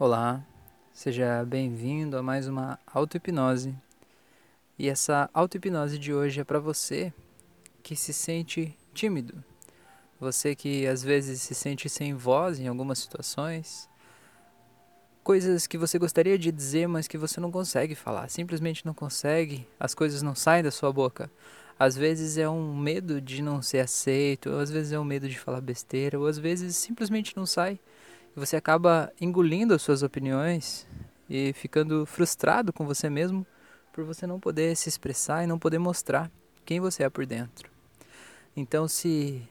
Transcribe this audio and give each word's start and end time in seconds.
Olá, 0.00 0.46
seja 0.92 1.44
bem-vindo 1.44 2.16
a 2.16 2.22
mais 2.22 2.46
uma 2.46 2.78
auto-hipnose. 2.86 3.74
E 4.78 4.88
essa 4.88 5.28
auto-hipnose 5.34 5.98
de 5.98 6.14
hoje 6.14 6.40
é 6.40 6.44
para 6.44 6.60
você 6.60 7.12
que 7.82 7.96
se 7.96 8.12
sente 8.12 8.78
tímido, 8.94 9.42
você 10.20 10.54
que 10.54 10.86
às 10.86 11.02
vezes 11.02 11.42
se 11.42 11.52
sente 11.52 11.88
sem 11.88 12.14
voz 12.14 12.60
em 12.60 12.68
algumas 12.68 13.00
situações, 13.00 13.90
coisas 15.24 15.66
que 15.66 15.76
você 15.76 15.98
gostaria 15.98 16.38
de 16.38 16.52
dizer, 16.52 16.86
mas 16.86 17.08
que 17.08 17.18
você 17.18 17.40
não 17.40 17.50
consegue 17.50 17.96
falar, 17.96 18.30
simplesmente 18.30 18.86
não 18.86 18.94
consegue, 18.94 19.66
as 19.80 19.96
coisas 19.96 20.22
não 20.22 20.36
saem 20.36 20.62
da 20.62 20.70
sua 20.70 20.92
boca. 20.92 21.28
Às 21.76 21.96
vezes 21.96 22.38
é 22.38 22.48
um 22.48 22.72
medo 22.76 23.20
de 23.20 23.42
não 23.42 23.60
ser 23.60 23.80
aceito, 23.80 24.50
às 24.50 24.70
vezes 24.70 24.92
é 24.92 24.98
um 25.00 25.04
medo 25.04 25.28
de 25.28 25.36
falar 25.36 25.60
besteira, 25.60 26.20
ou 26.20 26.28
às 26.28 26.38
vezes 26.38 26.76
simplesmente 26.76 27.36
não 27.36 27.44
sai 27.44 27.80
você 28.38 28.56
acaba 28.56 29.12
engolindo 29.20 29.74
as 29.74 29.82
suas 29.82 30.02
opiniões 30.02 30.86
e 31.28 31.52
ficando 31.52 32.06
frustrado 32.06 32.72
com 32.72 32.86
você 32.86 33.10
mesmo 33.10 33.46
por 33.92 34.04
você 34.04 34.26
não 34.26 34.38
poder 34.38 34.76
se 34.76 34.88
expressar 34.88 35.44
e 35.44 35.46
não 35.46 35.58
poder 35.58 35.78
mostrar 35.78 36.30
quem 36.64 36.80
você 36.80 37.02
é 37.02 37.10
por 37.10 37.26
dentro. 37.26 37.70
Então, 38.56 38.88
se 38.88 39.42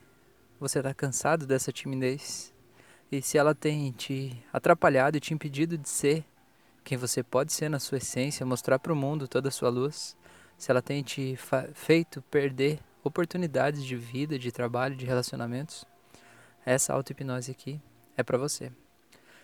você 0.59 0.80
está 0.80 0.94
cansado 0.94 1.45
dessa 1.45 1.72
timidez 1.72 2.54
e 3.12 3.22
se 3.22 3.38
ela 3.38 3.54
tem 3.54 3.92
te 3.92 4.42
atrapalhado 4.52 5.17
e 5.17 5.20
te 5.20 5.34
impedido 5.34 5.78
de 5.78 5.88
ser 5.88 6.26
quem 6.84 6.98
você 6.98 7.22
pode 7.22 7.52
ser 7.54 7.70
na 7.70 7.80
sua 7.80 7.98
essência, 7.98 8.45
mostrar 8.45 8.80
para 8.80 8.94
o 8.94 8.95
mundo 8.95 9.28
toda 9.28 9.50
a 9.50 9.52
sua 9.52 9.70
luz, 9.70 10.16
se 10.58 10.72
ela 10.72 10.81
tem 10.81 11.04
te 11.04 11.38
feito 11.73 12.22
perder 12.23 12.80
oportunidades 13.04 13.84
de 13.84 13.95
vida, 13.95 14.40
de 14.40 14.52
trabalho, 14.52 14.95
de 14.95 15.06
relacionamentos, 15.06 15.86
essa 16.66 16.94
auto-hipnose 16.94 17.52
aqui 17.52 17.81
é 18.18 18.24
para 18.24 18.38
você. 18.38 18.72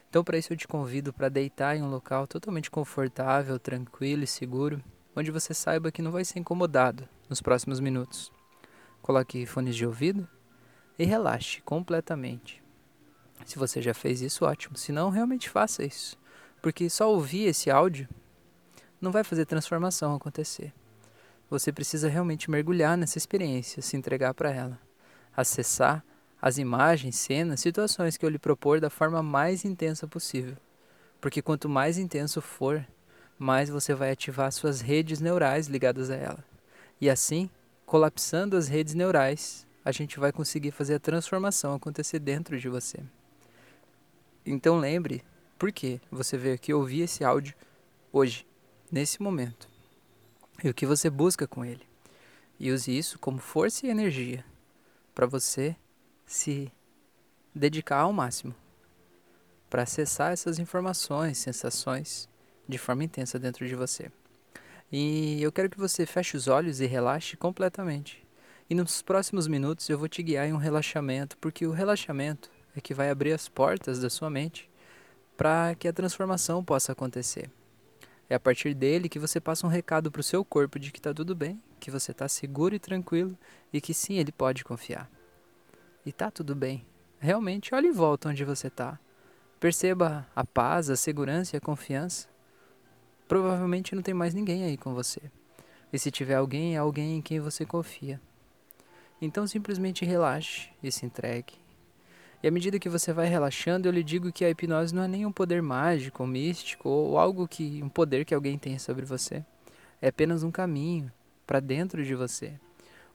Então, 0.10 0.24
para 0.24 0.38
isso, 0.38 0.52
eu 0.52 0.58
te 0.58 0.68
convido 0.68 1.14
para 1.14 1.30
deitar 1.30 1.78
em 1.78 1.82
um 1.82 1.90
local 1.90 2.28
totalmente 2.28 2.70
confortável, 2.70 3.58
tranquilo 3.58 4.24
e 4.24 4.28
seguro, 4.28 4.84
onde 5.16 5.32
você 5.32 5.54
saiba 5.54 5.92
que 5.92 6.02
não 6.02 6.12
vai 6.12 6.26
ser 6.26 6.40
incomodado 6.40 7.08
nos 7.30 7.42
próximos 7.42 7.80
minutos. 7.80 8.32
Coloque 9.02 9.46
fones 9.46 9.76
de 9.76 9.86
ouvido 9.86 10.28
e 10.98 11.06
relaxe 11.06 11.62
completamente. 11.62 12.62
Se 13.46 13.58
você 13.58 13.82
já 13.82 13.94
fez 13.94 14.22
isso, 14.22 14.46
ótimo. 14.46 14.78
Se 14.78 14.92
não, 14.92 15.10
realmente 15.10 15.50
faça 15.50 15.84
isso. 15.84 16.18
Porque 16.62 16.90
só 16.90 17.12
ouvir 17.12 17.46
esse 17.46 17.70
áudio 17.70 18.08
não 19.02 19.12
vai 19.12 19.24
fazer 19.24 19.46
transformação 19.46 20.16
acontecer. 20.16 20.74
Você 21.50 21.72
precisa 21.72 22.08
realmente 22.08 22.50
mergulhar 22.50 22.98
nessa 22.98 23.18
experiência, 23.18 23.82
se 23.82 23.98
entregar 23.98 24.34
para 24.34 24.52
ela, 24.52 24.80
acessar 25.36 26.04
as 26.44 26.58
imagens, 26.58 27.16
cenas, 27.16 27.62
situações 27.62 28.18
que 28.18 28.26
eu 28.26 28.30
lhe 28.30 28.38
propor 28.38 28.82
da 28.82 28.90
forma 28.90 29.24
mais 29.24 29.64
intensa 29.64 30.06
possível. 30.06 30.58
Porque 31.22 31.42
quanto 31.42 31.70
mais 31.70 31.98
intenso 31.98 32.42
for, 32.42 32.86
mais 33.40 33.70
você 33.70 33.94
vai 33.94 34.12
ativar 34.12 34.52
suas 34.52 34.82
redes 34.82 35.22
neurais 35.22 35.68
ligadas 35.68 36.10
a 36.10 36.16
ela. 36.18 36.44
E 37.00 37.10
assim, 37.10 37.50
colapsando 37.86 38.58
as 38.58 38.68
redes 38.68 38.94
neurais, 38.94 39.66
a 39.86 39.92
gente 39.94 40.20
vai 40.20 40.34
conseguir 40.34 40.72
fazer 40.72 40.96
a 40.96 41.00
transformação 41.00 41.76
acontecer 41.76 42.20
dentro 42.20 42.60
de 42.60 42.68
você. 42.68 43.00
Então 44.46 44.78
lembre 44.78 45.24
por 45.58 45.72
que 45.72 46.02
você 46.12 46.38
veio 46.38 46.56
aqui 46.56 46.74
ouvir 46.74 47.04
esse 47.04 47.24
áudio 47.24 47.56
hoje, 48.12 48.46
nesse 48.92 49.22
momento. 49.22 49.70
E 50.62 50.70
o 50.70 50.74
que 50.74 50.86
você 50.86 51.10
busca 51.10 51.48
com 51.48 51.64
ele. 51.64 51.88
E 52.60 52.70
use 52.70 52.92
isso 52.92 53.18
como 53.18 53.38
força 53.38 53.88
e 53.88 53.90
energia 53.90 54.44
para 55.16 55.26
você 55.26 55.78
se 56.26 56.72
dedicar 57.54 58.00
ao 58.00 58.14
máximo 58.14 58.56
para 59.70 59.84
acessar 59.84 60.32
essas 60.32 60.60
informações, 60.60 61.38
sensações 61.38 62.30
de 62.68 62.78
forma 62.78 63.04
intensa 63.04 63.40
dentro 63.40 63.68
de 63.68 63.76
você. 63.76 64.12
E 64.92 65.42
eu 65.42 65.52
quero 65.52 65.70
que 65.70 65.80
você 65.80 66.06
feche 66.06 66.38
os 66.38 66.48
olhos 66.48 66.80
e 66.80 66.86
relaxe 66.86 67.36
completamente. 67.36 68.26
E 68.70 68.76
nos 68.76 69.02
próximos 69.02 69.48
minutos 69.48 69.90
eu 69.90 69.98
vou 69.98 70.08
te 70.08 70.22
guiar 70.22 70.48
em 70.48 70.54
um 70.54 70.58
relaxamento, 70.58 71.38
porque 71.40 71.66
o 71.66 71.72
relaxamento 71.72 72.52
é 72.76 72.82
que 72.82 72.94
vai 72.94 73.10
abrir 73.10 73.34
as 73.34 73.50
portas 73.50 74.00
da 74.00 74.10
sua 74.10 74.30
mente 74.30 74.70
para 75.36 75.76
que 75.76 75.88
a 75.88 75.94
transformação 75.94 76.64
possa 76.64 76.92
acontecer. 76.92 77.50
É 78.30 78.36
a 78.36 78.40
partir 78.40 78.74
dele 78.74 79.10
que 79.10 79.20
você 79.20 79.40
passa 79.40 79.66
um 79.66 79.70
recado 79.70 80.12
para 80.12 80.22
o 80.22 80.24
seu 80.24 80.46
corpo 80.46 80.80
de 80.80 80.92
que 80.92 81.00
está 81.00 81.14
tudo 81.14 81.36
bem, 81.36 81.62
que 81.80 81.92
você 81.92 82.12
está 82.12 82.28
seguro 82.28 82.76
e 82.76 82.80
tranquilo 82.80 83.38
e 83.72 83.82
que 83.82 83.94
sim, 83.94 84.18
ele 84.18 84.32
pode 84.32 84.64
confiar 84.64 85.10
e 86.06 86.12
tá 86.12 86.30
tudo 86.30 86.56
bem. 86.56 86.86
Realmente, 87.20 87.74
olhe 87.74 87.88
em 87.88 87.92
volta 87.92 88.30
onde 88.30 88.44
você 88.44 88.68
está. 88.68 89.00
Perceba 89.60 90.28
a 90.36 90.46
paz, 90.46 90.90
a 90.90 90.96
segurança 90.96 91.56
e 91.56 91.58
a 91.58 91.62
confiança. 91.62 92.28
Provavelmente 93.28 93.96
não 93.96 94.02
tem 94.02 94.14
mais 94.14 94.34
ninguém 94.34 94.64
aí 94.64 94.78
com 94.78 94.94
você. 94.94 95.22
E 95.92 95.98
se 95.98 96.12
tiver 96.12 96.36
alguém, 96.36 96.76
é 96.76 96.80
alguém 96.80 97.18
em 97.18 97.22
quem 97.22 97.40
você 97.40 97.66
confia. 97.66 98.20
Então 99.22 99.48
simplesmente 99.48 100.04
relaxe 100.04 100.70
e 100.82 100.92
se 100.92 101.06
entregue. 101.06 101.54
E 102.42 102.48
à 102.48 102.52
medida 102.52 102.78
que 102.78 102.90
você 102.90 103.14
vai 103.14 103.28
relaxando, 103.28 103.88
eu 103.88 103.92
lhe 103.94 104.04
digo 104.04 104.34
que 104.34 104.44
a 104.44 104.50
hipnose 104.50 104.94
não 104.94 105.04
é 105.04 105.08
nenhum 105.08 105.32
poder 105.32 105.62
mágico, 105.62 106.28
místico 106.28 106.90
ou 106.90 107.18
algo 107.18 107.48
que 107.48 107.82
um 107.82 107.88
poder 107.88 108.26
que 108.26 108.36
alguém 108.36 108.58
tem 108.58 108.78
sobre 108.78 109.06
você. 109.06 109.46
É 110.02 110.10
apenas 110.10 110.44
um 110.44 110.52
caminho 110.52 111.10
para 111.48 111.62
dentro 111.62 112.04
de 112.04 112.14
você 112.16 112.60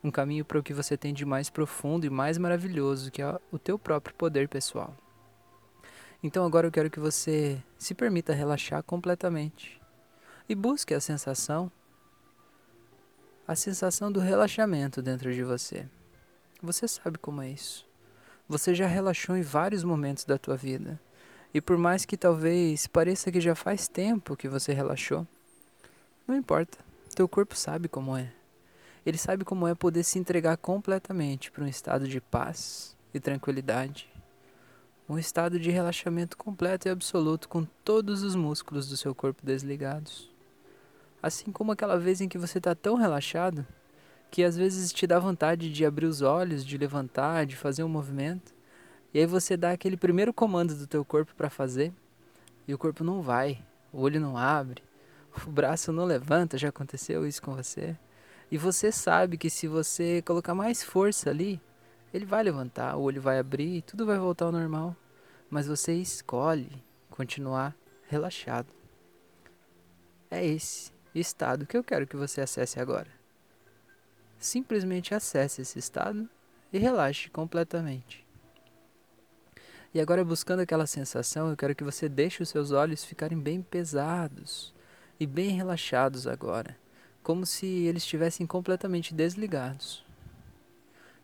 um 0.03 0.10
caminho 0.10 0.44
para 0.44 0.59
o 0.59 0.62
que 0.62 0.72
você 0.72 0.97
tem 0.97 1.12
de 1.12 1.25
mais 1.25 1.50
profundo 1.50 2.06
e 2.06 2.10
mais 2.10 2.38
maravilhoso, 2.38 3.10
que 3.10 3.22
é 3.22 3.38
o 3.50 3.59
teu 3.59 3.78
próprio 3.78 4.14
poder 4.14 4.48
pessoal. 4.48 4.97
Então 6.22 6.44
agora 6.44 6.66
eu 6.66 6.72
quero 6.72 6.91
que 6.91 7.00
você 7.00 7.62
se 7.76 7.94
permita 7.94 8.32
relaxar 8.32 8.82
completamente 8.82 9.81
e 10.48 10.54
busque 10.54 10.94
a 10.94 11.00
sensação 11.00 11.70
a 13.47 13.54
sensação 13.54 14.12
do 14.12 14.20
relaxamento 14.20 15.00
dentro 15.00 15.32
de 15.32 15.42
você. 15.42 15.88
Você 16.62 16.87
sabe 16.87 17.16
como 17.16 17.41
é 17.41 17.48
isso. 17.48 17.87
Você 18.47 18.75
já 18.75 18.87
relaxou 18.87 19.37
em 19.38 19.42
vários 19.42 19.82
momentos 19.82 20.26
da 20.26 20.37
tua 20.37 20.54
vida. 20.54 21.00
E 21.54 21.60
por 21.60 21.78
mais 21.78 22.04
que 22.04 22.14
talvez 22.14 22.87
pareça 22.87 23.32
que 23.32 23.41
já 23.41 23.54
faz 23.54 23.88
tempo 23.88 24.37
que 24.37 24.48
você 24.48 24.75
relaxou, 24.75 25.26
não 26.26 26.37
importa. 26.37 26.78
Teu 27.14 27.26
corpo 27.26 27.56
sabe 27.56 27.88
como 27.88 28.14
é. 28.14 28.38
Ele 29.08 29.16
sabe 29.16 29.42
como 29.42 29.66
é 29.66 29.74
poder 29.74 30.04
se 30.04 30.19
entregar 30.19 30.58
completamente 30.58 31.50
para 31.50 31.64
um 31.64 31.66
estado 31.66 32.06
de 32.06 32.20
paz 32.20 32.94
e 33.14 33.19
tranquilidade. 33.19 34.06
Um 35.08 35.19
estado 35.19 35.58
de 35.58 35.70
relaxamento 35.70 36.36
completo 36.36 36.86
e 36.86 36.91
absoluto 36.91 37.48
com 37.48 37.64
todos 37.82 38.22
os 38.22 38.34
músculos 38.34 38.86
do 38.86 38.98
seu 38.98 39.14
corpo 39.14 39.41
desligados. 39.42 40.30
Assim 41.22 41.50
como 41.50 41.72
aquela 41.72 41.98
vez 41.98 42.20
em 42.20 42.28
que 42.28 42.36
você 42.36 42.58
está 42.58 42.74
tão 42.74 42.96
relaxado 42.96 43.66
que 44.30 44.44
às 44.44 44.58
vezes 44.58 44.92
te 44.92 45.06
dá 45.06 45.19
vontade 45.19 45.72
de 45.72 45.86
abrir 45.86 46.04
os 46.04 46.20
olhos, 46.20 46.62
de 46.62 46.76
levantar, 46.76 47.46
de 47.46 47.56
fazer 47.56 47.84
um 47.84 47.88
movimento. 47.88 48.52
E 49.14 49.20
aí 49.20 49.26
você 49.26 49.56
dá 49.56 49.70
aquele 49.70 49.96
primeiro 49.96 50.34
comando 50.34 50.75
do 50.75 50.86
teu 50.86 51.02
corpo 51.02 51.34
para 51.34 51.48
fazer 51.48 51.94
e 52.66 52.75
o 52.75 52.78
corpo 52.78 53.02
não 53.02 53.22
vai, 53.22 53.64
o 53.90 54.02
olho 54.02 54.20
não 54.20 54.36
abre, 54.36 54.82
o 55.46 55.50
braço 55.50 55.94
não 55.94 56.04
levanta, 56.04 56.58
já 56.58 56.69
aconteceu 56.69 57.26
isso 57.26 57.40
com 57.40 57.56
você? 57.56 57.96
E 58.50 58.56
você 58.56 58.91
sabe 58.91 59.36
que 59.36 59.50
se 59.50 59.69
você 59.69 60.22
colocar 60.22 60.54
mais 60.54 60.82
força 60.82 61.28
ali, 61.28 61.60
ele 62.14 62.25
vai 62.25 62.42
levantar, 62.42 62.97
o 62.97 63.03
olho 63.03 63.20
vai 63.20 63.38
abrir 63.38 63.76
e 63.76 63.82
tudo 63.82 64.06
vai 64.06 64.19
voltar 64.19 64.47
ao 64.47 64.53
normal. 64.53 64.97
Mas 65.50 65.66
você 65.66 65.92
escolhe 65.94 66.70
continuar 67.10 67.76
relaxado. 68.06 68.72
É 70.31 70.44
esse 70.44 70.92
estado 71.14 71.66
que 71.66 71.76
eu 71.76 71.84
quero 71.84 72.06
que 72.06 72.16
você 72.16 72.41
acesse 72.41 72.81
agora. 72.81 73.08
Simplesmente 74.38 75.14
acesse 75.14 75.60
esse 75.60 75.78
estado 75.78 76.28
e 76.72 76.78
relaxe 76.78 77.28
completamente. 77.28 78.26
E 79.92 80.00
agora, 80.00 80.25
buscando 80.25 80.60
aquela 80.60 80.87
sensação, 80.87 81.50
eu 81.50 81.56
quero 81.56 81.75
que 81.75 81.84
você 81.84 82.08
deixe 82.08 82.43
os 82.43 82.49
seus 82.50 82.73
olhos 82.73 83.05
ficarem 83.05 83.38
bem 83.38 83.61
pesados 83.61 84.73
e 85.19 85.26
bem 85.26 85.50
relaxados 85.50 86.26
agora 86.26 86.76
como 87.28 87.44
se 87.44 87.66
eles 87.66 88.04
estivessem 88.04 88.46
completamente 88.46 89.12
desligados. 89.12 90.02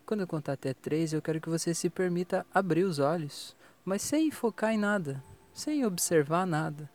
Quando 0.04 0.20
eu 0.20 0.26
contar 0.26 0.52
até 0.52 0.74
três, 0.74 1.14
eu 1.14 1.22
quero 1.22 1.40
que 1.40 1.48
você 1.48 1.72
se 1.72 1.88
permita 1.88 2.44
abrir 2.52 2.84
os 2.84 2.98
olhos, 2.98 3.56
mas 3.82 4.02
sem 4.02 4.30
focar 4.30 4.74
em 4.74 4.76
nada, 4.76 5.24
sem 5.54 5.86
observar 5.86 6.46
nada. 6.46 6.90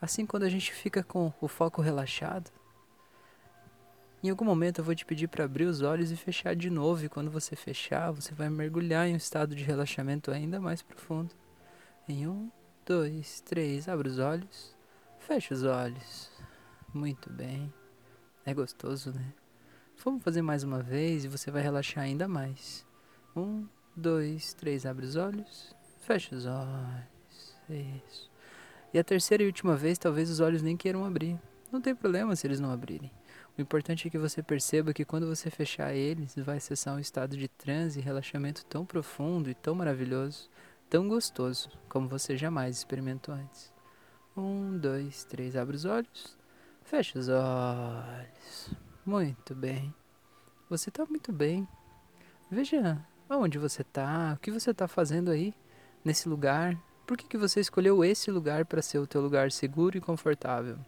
Assim, 0.00 0.24
quando 0.24 0.44
a 0.44 0.48
gente 0.48 0.72
fica 0.72 1.02
com 1.02 1.30
o 1.42 1.46
foco 1.46 1.82
relaxado, 1.82 2.50
em 4.24 4.30
algum 4.30 4.46
momento 4.46 4.78
eu 4.78 4.84
vou 4.84 4.94
te 4.94 5.04
pedir 5.04 5.28
para 5.28 5.44
abrir 5.44 5.66
os 5.66 5.82
olhos 5.82 6.10
e 6.10 6.16
fechar 6.16 6.56
de 6.56 6.70
novo, 6.70 7.04
e 7.04 7.10
quando 7.10 7.30
você 7.30 7.54
fechar, 7.54 8.12
você 8.12 8.32
vai 8.32 8.48
mergulhar 8.48 9.06
em 9.06 9.12
um 9.12 9.18
estado 9.18 9.54
de 9.54 9.62
relaxamento 9.62 10.30
ainda 10.30 10.58
mais 10.58 10.80
profundo. 10.80 11.34
Em 12.08 12.26
um, 12.26 12.50
dois, 12.86 13.42
três, 13.42 13.90
abre 13.90 14.08
os 14.08 14.18
olhos, 14.18 14.74
fecha 15.18 15.52
os 15.52 15.64
olhos. 15.64 16.30
Muito 16.94 17.30
bem. 17.30 17.70
É 18.44 18.52
gostoso, 18.52 19.12
né? 19.12 19.32
Vamos 20.04 20.22
fazer 20.24 20.42
mais 20.42 20.64
uma 20.64 20.82
vez 20.82 21.24
e 21.24 21.28
você 21.28 21.50
vai 21.50 21.62
relaxar 21.62 22.02
ainda 22.02 22.26
mais. 22.26 22.84
Um, 23.36 23.68
dois, 23.94 24.52
três, 24.52 24.84
abre 24.84 25.06
os 25.06 25.14
olhos, 25.14 25.74
fecha 26.00 26.34
os 26.34 26.44
olhos. 26.44 27.56
Isso. 27.70 28.30
E 28.92 28.98
a 28.98 29.04
terceira 29.04 29.44
e 29.44 29.46
última 29.46 29.76
vez, 29.76 29.96
talvez 29.96 30.28
os 30.28 30.40
olhos 30.40 30.60
nem 30.60 30.76
queiram 30.76 31.04
abrir. 31.04 31.40
Não 31.70 31.80
tem 31.80 31.94
problema 31.94 32.34
se 32.34 32.46
eles 32.46 32.58
não 32.58 32.72
abrirem. 32.72 33.12
O 33.56 33.60
importante 33.60 34.08
é 34.08 34.10
que 34.10 34.18
você 34.18 34.42
perceba 34.42 34.92
que 34.92 35.04
quando 35.04 35.26
você 35.26 35.48
fechar 35.48 35.94
eles, 35.94 36.34
vai 36.36 36.56
acessar 36.56 36.96
um 36.96 36.98
estado 36.98 37.36
de 37.36 37.46
transe 37.46 38.00
e 38.00 38.02
relaxamento 38.02 38.64
tão 38.66 38.84
profundo 38.84 39.48
e 39.48 39.54
tão 39.54 39.74
maravilhoso, 39.74 40.50
tão 40.90 41.06
gostoso, 41.06 41.70
como 41.88 42.08
você 42.08 42.36
jamais 42.36 42.78
experimentou 42.78 43.34
antes. 43.34 43.72
Um, 44.36 44.76
dois, 44.76 45.24
três, 45.24 45.54
abre 45.54 45.76
os 45.76 45.84
olhos, 45.84 46.36
fecha 46.92 47.18
os 47.18 47.26
olhos. 47.30 48.70
Muito 49.06 49.54
bem. 49.54 49.94
Você 50.68 50.90
está 50.90 51.06
muito 51.06 51.32
bem. 51.32 51.66
Veja 52.50 53.02
aonde 53.30 53.56
você 53.56 53.80
está, 53.80 54.34
o 54.36 54.38
que 54.38 54.50
você 54.50 54.72
está 54.72 54.86
fazendo 54.86 55.30
aí, 55.30 55.54
nesse 56.04 56.28
lugar. 56.28 56.78
Por 57.06 57.16
que, 57.16 57.26
que 57.26 57.38
você 57.38 57.60
escolheu 57.60 58.04
esse 58.04 58.30
lugar 58.30 58.66
para 58.66 58.82
ser 58.82 58.98
o 58.98 59.06
teu 59.06 59.22
lugar 59.22 59.50
seguro 59.50 59.96
e 59.96 60.02
confortável? 60.02 60.78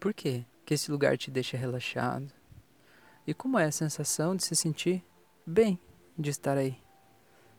Por 0.00 0.14
quê? 0.14 0.46
que 0.64 0.72
esse 0.72 0.90
lugar 0.90 1.18
te 1.18 1.30
deixa 1.30 1.54
relaxado. 1.54 2.32
E 3.26 3.34
como 3.34 3.58
é 3.58 3.66
a 3.66 3.72
sensação 3.72 4.34
de 4.34 4.42
se 4.42 4.56
sentir 4.56 5.04
bem 5.44 5.78
de 6.18 6.30
estar 6.30 6.56
aí? 6.56 6.82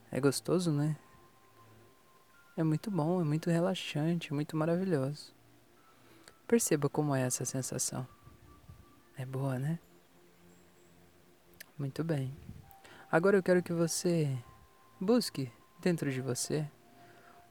É 0.09 0.19
gostoso, 0.19 0.71
né? 0.71 0.97
É 2.57 2.63
muito 2.63 2.89
bom, 2.89 3.21
é 3.21 3.23
muito 3.23 3.51
relaxante, 3.51 4.31
é 4.31 4.33
muito 4.33 4.57
maravilhoso. 4.57 5.31
Perceba 6.47 6.89
como 6.89 7.15
é 7.15 7.21
essa 7.21 7.45
sensação. 7.45 8.07
É 9.17 9.25
boa, 9.25 9.57
né? 9.57 9.79
Muito 11.77 12.03
bem. 12.03 12.35
Agora 13.11 13.37
eu 13.37 13.43
quero 13.43 13.63
que 13.63 13.73
você 13.73 14.37
busque 14.99 15.51
dentro 15.79 16.11
de 16.11 16.21
você 16.21 16.69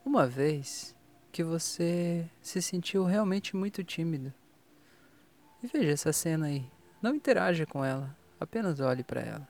uma 0.05 0.27
vez 0.27 0.95
que 1.31 1.43
você 1.43 2.29
se 2.41 2.61
sentiu 2.61 3.05
realmente 3.05 3.57
muito 3.57 3.83
tímido 3.83 4.33
e 5.63 5.67
veja 5.67 5.93
essa 5.93 6.13
cena 6.13 6.47
aí. 6.47 6.69
Não 7.01 7.15
interaja 7.15 7.65
com 7.65 7.85
ela, 7.85 8.17
apenas 8.39 8.81
olhe 8.81 9.05
para 9.05 9.21
ela. 9.21 9.49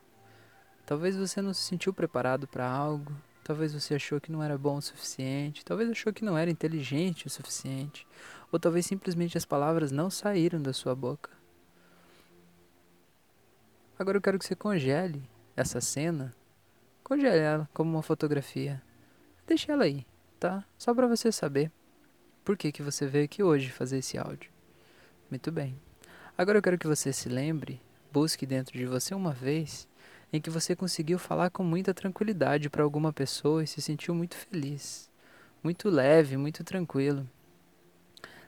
Talvez 0.85 1.17
você 1.17 1.41
não 1.41 1.55
se 1.55 1.63
sentiu 1.63 1.93
preparado 1.93 2.47
para 2.47 2.69
algo, 2.69 3.13
talvez 3.43 3.73
você 3.73 3.95
achou 3.95 4.21
que 4.21 4.31
não 4.31 4.43
era 4.43 4.59
bom 4.59 4.77
o 4.77 4.83
suficiente, 4.83 5.65
talvez 5.65 5.91
achou 5.91 6.13
que 6.13 6.25
não 6.25 6.37
era 6.37 6.51
inteligente 6.51 7.27
o 7.27 7.31
suficiente, 7.31 8.07
ou 8.53 8.61
talvez 8.61 8.85
simplesmente 8.85 9.39
as 9.39 9.47
palavras 9.47 9.91
não 9.91 10.11
saíram 10.11 10.61
da 10.61 10.75
sua 10.75 10.95
boca. 10.95 11.31
Agora 13.99 14.19
eu 14.19 14.23
quero 14.23 14.39
que 14.39 14.45
você 14.45 14.55
congele 14.55 15.23
essa 15.57 15.81
cena, 15.81 16.37
congele 17.03 17.39
ela 17.39 17.69
como 17.73 17.91
uma 17.91 18.03
fotografia. 18.03 18.83
Deixe 19.47 19.73
ela 19.73 19.85
aí, 19.85 20.07
tá? 20.39 20.65
Só 20.77 20.95
para 20.95 21.07
você 21.07 21.33
saber 21.33 21.73
por 22.45 22.57
que, 22.57 22.71
que 22.71 22.83
você 22.83 23.07
veio 23.07 23.25
aqui 23.25 23.43
hoje 23.43 23.71
fazer 23.71 23.99
esse 23.99 24.19
áudio. 24.19 24.51
Muito 25.31 25.51
bem. 25.51 25.81
Agora 26.37 26.59
eu 26.59 26.63
quero 26.63 26.79
que 26.79 26.87
você 26.87 27.13
se 27.13 27.29
lembre, 27.29 27.81
busque 28.13 28.45
dentro 28.45 28.77
de 28.77 28.85
você 28.85 29.15
uma 29.15 29.33
vez 29.33 29.89
em 30.33 30.41
que 30.41 30.51
você 30.51 30.75
conseguiu 30.75 31.19
falar 31.19 31.51
com 31.51 31.63
muita 31.63 31.95
tranquilidade 31.95 32.69
para 32.69 32.83
alguma 32.83 33.13
pessoa 33.13 33.63
e 33.63 33.67
se 33.67 33.81
sentiu 33.81 34.15
muito 34.15 34.35
feliz, 34.35 35.11
muito 35.63 35.89
leve, 35.89 36.37
muito 36.37 36.65
tranquilo. 36.65 37.29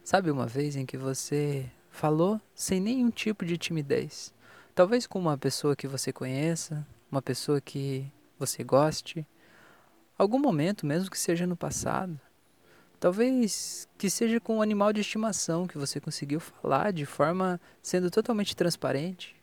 Sabe 0.05 0.31
uma 0.31 0.47
vez 0.47 0.77
em 0.77 0.87
que 0.87 0.97
você 0.97 1.69
falou 1.91 2.41
sem 2.55 2.79
nenhum 2.79 3.11
tipo 3.11 3.45
de 3.45 3.59
timidez? 3.59 4.33
Talvez 4.75 5.07
com 5.07 5.19
uma 5.19 5.37
pessoa 5.37 5.75
que 5.75 5.89
você 5.89 6.13
conheça, 6.13 6.87
uma 7.11 7.23
pessoa 7.23 7.61
que 7.61 8.07
você 8.39 8.63
goste, 8.63 9.27
algum 10.17 10.39
momento, 10.39 10.87
mesmo 10.87 11.11
que 11.11 11.19
seja 11.19 11.47
no 11.47 11.57
passado, 11.57 12.21
Talvez 13.05 13.87
que 13.99 14.09
seja 14.09 14.41
com 14.41 14.57
um 14.57 14.63
animal 14.63 14.91
de 14.91 15.03
estimação 15.03 15.67
que 15.67 15.77
você 15.77 16.01
conseguiu 16.01 16.41
falar 16.41 16.91
de 16.91 17.05
forma 17.05 17.61
sendo 17.83 18.11
totalmente 18.11 18.57
transparente. 18.57 19.37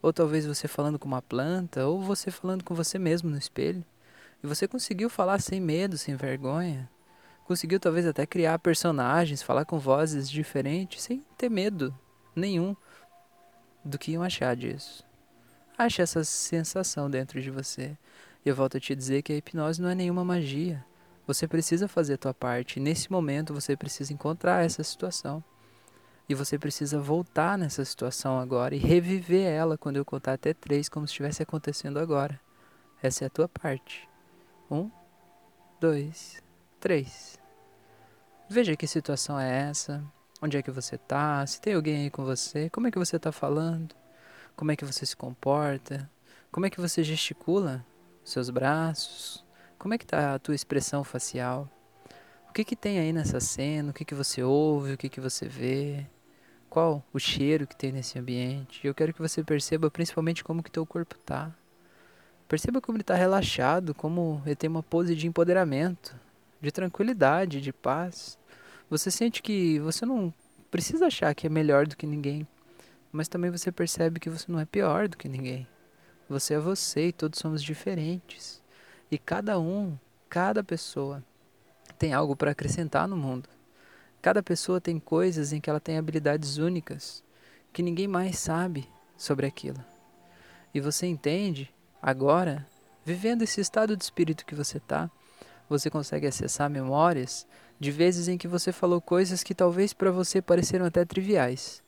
Ou 0.00 0.14
talvez 0.14 0.46
você 0.46 0.66
falando 0.66 0.98
com 0.98 1.08
uma 1.08 1.20
planta, 1.20 1.86
ou 1.86 2.00
você 2.00 2.30
falando 2.30 2.64
com 2.64 2.74
você 2.74 2.98
mesmo 2.98 3.28
no 3.28 3.36
espelho. 3.36 3.84
E 4.42 4.46
você 4.46 4.66
conseguiu 4.66 5.10
falar 5.10 5.42
sem 5.42 5.60
medo, 5.60 5.98
sem 5.98 6.16
vergonha. 6.16 6.88
Conseguiu 7.44 7.80
talvez 7.80 8.06
até 8.06 8.24
criar 8.24 8.58
personagens, 8.58 9.42
falar 9.42 9.64
com 9.64 9.78
vozes 9.78 10.30
diferentes, 10.30 11.02
sem 11.02 11.24
ter 11.36 11.50
medo 11.50 11.94
nenhum 12.34 12.76
do 13.84 13.98
que 13.98 14.12
iam 14.12 14.22
achar 14.22 14.54
disso. 14.56 15.04
Ache 15.76 16.02
essa 16.02 16.22
sensação 16.22 17.10
dentro 17.10 17.40
de 17.40 17.50
você. 17.50 17.96
E 18.44 18.48
eu 18.48 18.54
volto 18.54 18.76
a 18.76 18.80
te 18.80 18.94
dizer 18.94 19.22
que 19.22 19.32
a 19.32 19.36
hipnose 19.36 19.80
não 19.80 19.88
é 19.88 19.94
nenhuma 19.94 20.24
magia. 20.24 20.84
Você 21.26 21.46
precisa 21.46 21.88
fazer 21.88 22.14
a 22.14 22.18
tua 22.18 22.34
parte. 22.34 22.80
Nesse 22.80 23.10
momento 23.10 23.54
você 23.54 23.76
precisa 23.76 24.12
encontrar 24.12 24.64
essa 24.64 24.82
situação. 24.82 25.42
E 26.28 26.34
você 26.34 26.58
precisa 26.58 27.00
voltar 27.00 27.58
nessa 27.58 27.84
situação 27.84 28.38
agora 28.38 28.74
e 28.74 28.78
reviver 28.78 29.46
ela 29.46 29.76
quando 29.76 29.96
eu 29.96 30.04
contar 30.04 30.34
até 30.34 30.54
três, 30.54 30.88
como 30.88 31.06
se 31.06 31.12
estivesse 31.12 31.42
acontecendo 31.42 31.98
agora. 31.98 32.40
Essa 33.02 33.24
é 33.24 33.26
a 33.26 33.30
tua 33.30 33.48
parte. 33.48 34.08
Um, 34.70 34.90
dois, 35.80 36.42
três. 36.82 37.38
Veja 38.48 38.74
que 38.74 38.88
situação 38.88 39.38
é 39.38 39.68
essa. 39.68 40.02
Onde 40.42 40.56
é 40.56 40.62
que 40.62 40.70
você 40.72 40.96
está? 40.96 41.46
Se 41.46 41.60
tem 41.60 41.74
alguém 41.74 42.02
aí 42.02 42.10
com 42.10 42.24
você, 42.24 42.68
como 42.70 42.88
é 42.88 42.90
que 42.90 42.98
você 42.98 43.14
está 43.14 43.30
falando? 43.30 43.94
Como 44.56 44.72
é 44.72 44.76
que 44.76 44.84
você 44.84 45.06
se 45.06 45.16
comporta? 45.16 46.10
Como 46.50 46.66
é 46.66 46.70
que 46.70 46.80
você 46.80 47.04
gesticula 47.04 47.86
seus 48.24 48.50
braços? 48.50 49.44
Como 49.78 49.94
é 49.94 49.98
que 49.98 50.04
tá 50.04 50.34
a 50.34 50.40
tua 50.40 50.56
expressão 50.56 51.04
facial? 51.04 51.68
O 52.50 52.52
que 52.52 52.64
que 52.64 52.74
tem 52.74 52.98
aí 52.98 53.12
nessa 53.12 53.38
cena? 53.38 53.92
O 53.92 53.94
que 53.94 54.04
que 54.04 54.14
você 54.14 54.42
ouve? 54.42 54.94
O 54.94 54.98
que 54.98 55.08
que 55.08 55.20
você 55.20 55.46
vê? 55.46 56.04
Qual 56.68 57.00
o 57.12 57.18
cheiro 57.20 57.64
que 57.64 57.76
tem 57.76 57.92
nesse 57.92 58.18
ambiente? 58.18 58.84
Eu 58.84 58.92
quero 58.94 59.14
que 59.14 59.22
você 59.22 59.44
perceba 59.44 59.88
principalmente 59.88 60.42
como 60.42 60.64
que 60.64 60.70
teu 60.70 60.84
corpo 60.84 61.16
tá. 61.18 61.54
Perceba 62.48 62.80
como 62.80 62.96
ele 62.96 63.02
está 63.02 63.14
relaxado, 63.14 63.94
como 63.94 64.42
ele 64.44 64.56
tem 64.56 64.68
uma 64.68 64.82
pose 64.82 65.14
de 65.14 65.28
empoderamento, 65.28 66.20
de 66.62 66.70
tranquilidade, 66.70 67.60
de 67.60 67.72
paz. 67.72 68.38
Você 68.88 69.10
sente 69.10 69.42
que 69.42 69.80
você 69.80 70.06
não 70.06 70.32
precisa 70.70 71.06
achar 71.06 71.34
que 71.34 71.46
é 71.46 71.50
melhor 71.50 71.86
do 71.86 71.96
que 71.96 72.06
ninguém, 72.06 72.46
mas 73.10 73.28
também 73.28 73.50
você 73.50 73.72
percebe 73.72 74.20
que 74.20 74.30
você 74.30 74.50
não 74.50 74.60
é 74.60 74.64
pior 74.64 75.08
do 75.08 75.16
que 75.16 75.28
ninguém. 75.28 75.66
Você 76.28 76.54
é 76.54 76.58
você 76.58 77.08
e 77.08 77.12
todos 77.12 77.40
somos 77.40 77.62
diferentes. 77.62 78.62
E 79.10 79.18
cada 79.18 79.58
um, 79.58 79.98
cada 80.30 80.62
pessoa 80.64 81.22
tem 81.98 82.14
algo 82.14 82.34
para 82.34 82.52
acrescentar 82.52 83.06
no 83.06 83.16
mundo. 83.16 83.48
Cada 84.22 84.42
pessoa 84.42 84.80
tem 84.80 84.98
coisas 85.00 85.52
em 85.52 85.60
que 85.60 85.68
ela 85.68 85.80
tem 85.80 85.98
habilidades 85.98 86.56
únicas 86.56 87.24
que 87.72 87.82
ninguém 87.82 88.06
mais 88.06 88.38
sabe 88.38 88.88
sobre 89.16 89.46
aquilo. 89.46 89.84
E 90.72 90.80
você 90.80 91.06
entende 91.06 91.74
agora, 92.00 92.66
vivendo 93.04 93.42
esse 93.42 93.60
estado 93.60 93.96
de 93.96 94.04
espírito 94.04 94.46
que 94.46 94.54
você 94.54 94.78
está, 94.78 95.10
você 95.72 95.88
consegue 95.88 96.26
acessar 96.26 96.68
memórias 96.68 97.46
de 97.80 97.90
vezes 97.90 98.28
em 98.28 98.36
que 98.36 98.46
você 98.46 98.70
falou 98.70 99.00
coisas 99.00 99.42
que 99.42 99.54
talvez 99.54 99.92
para 99.94 100.10
você 100.10 100.42
pareceram 100.42 100.84
até 100.84 101.04
triviais, 101.04 101.82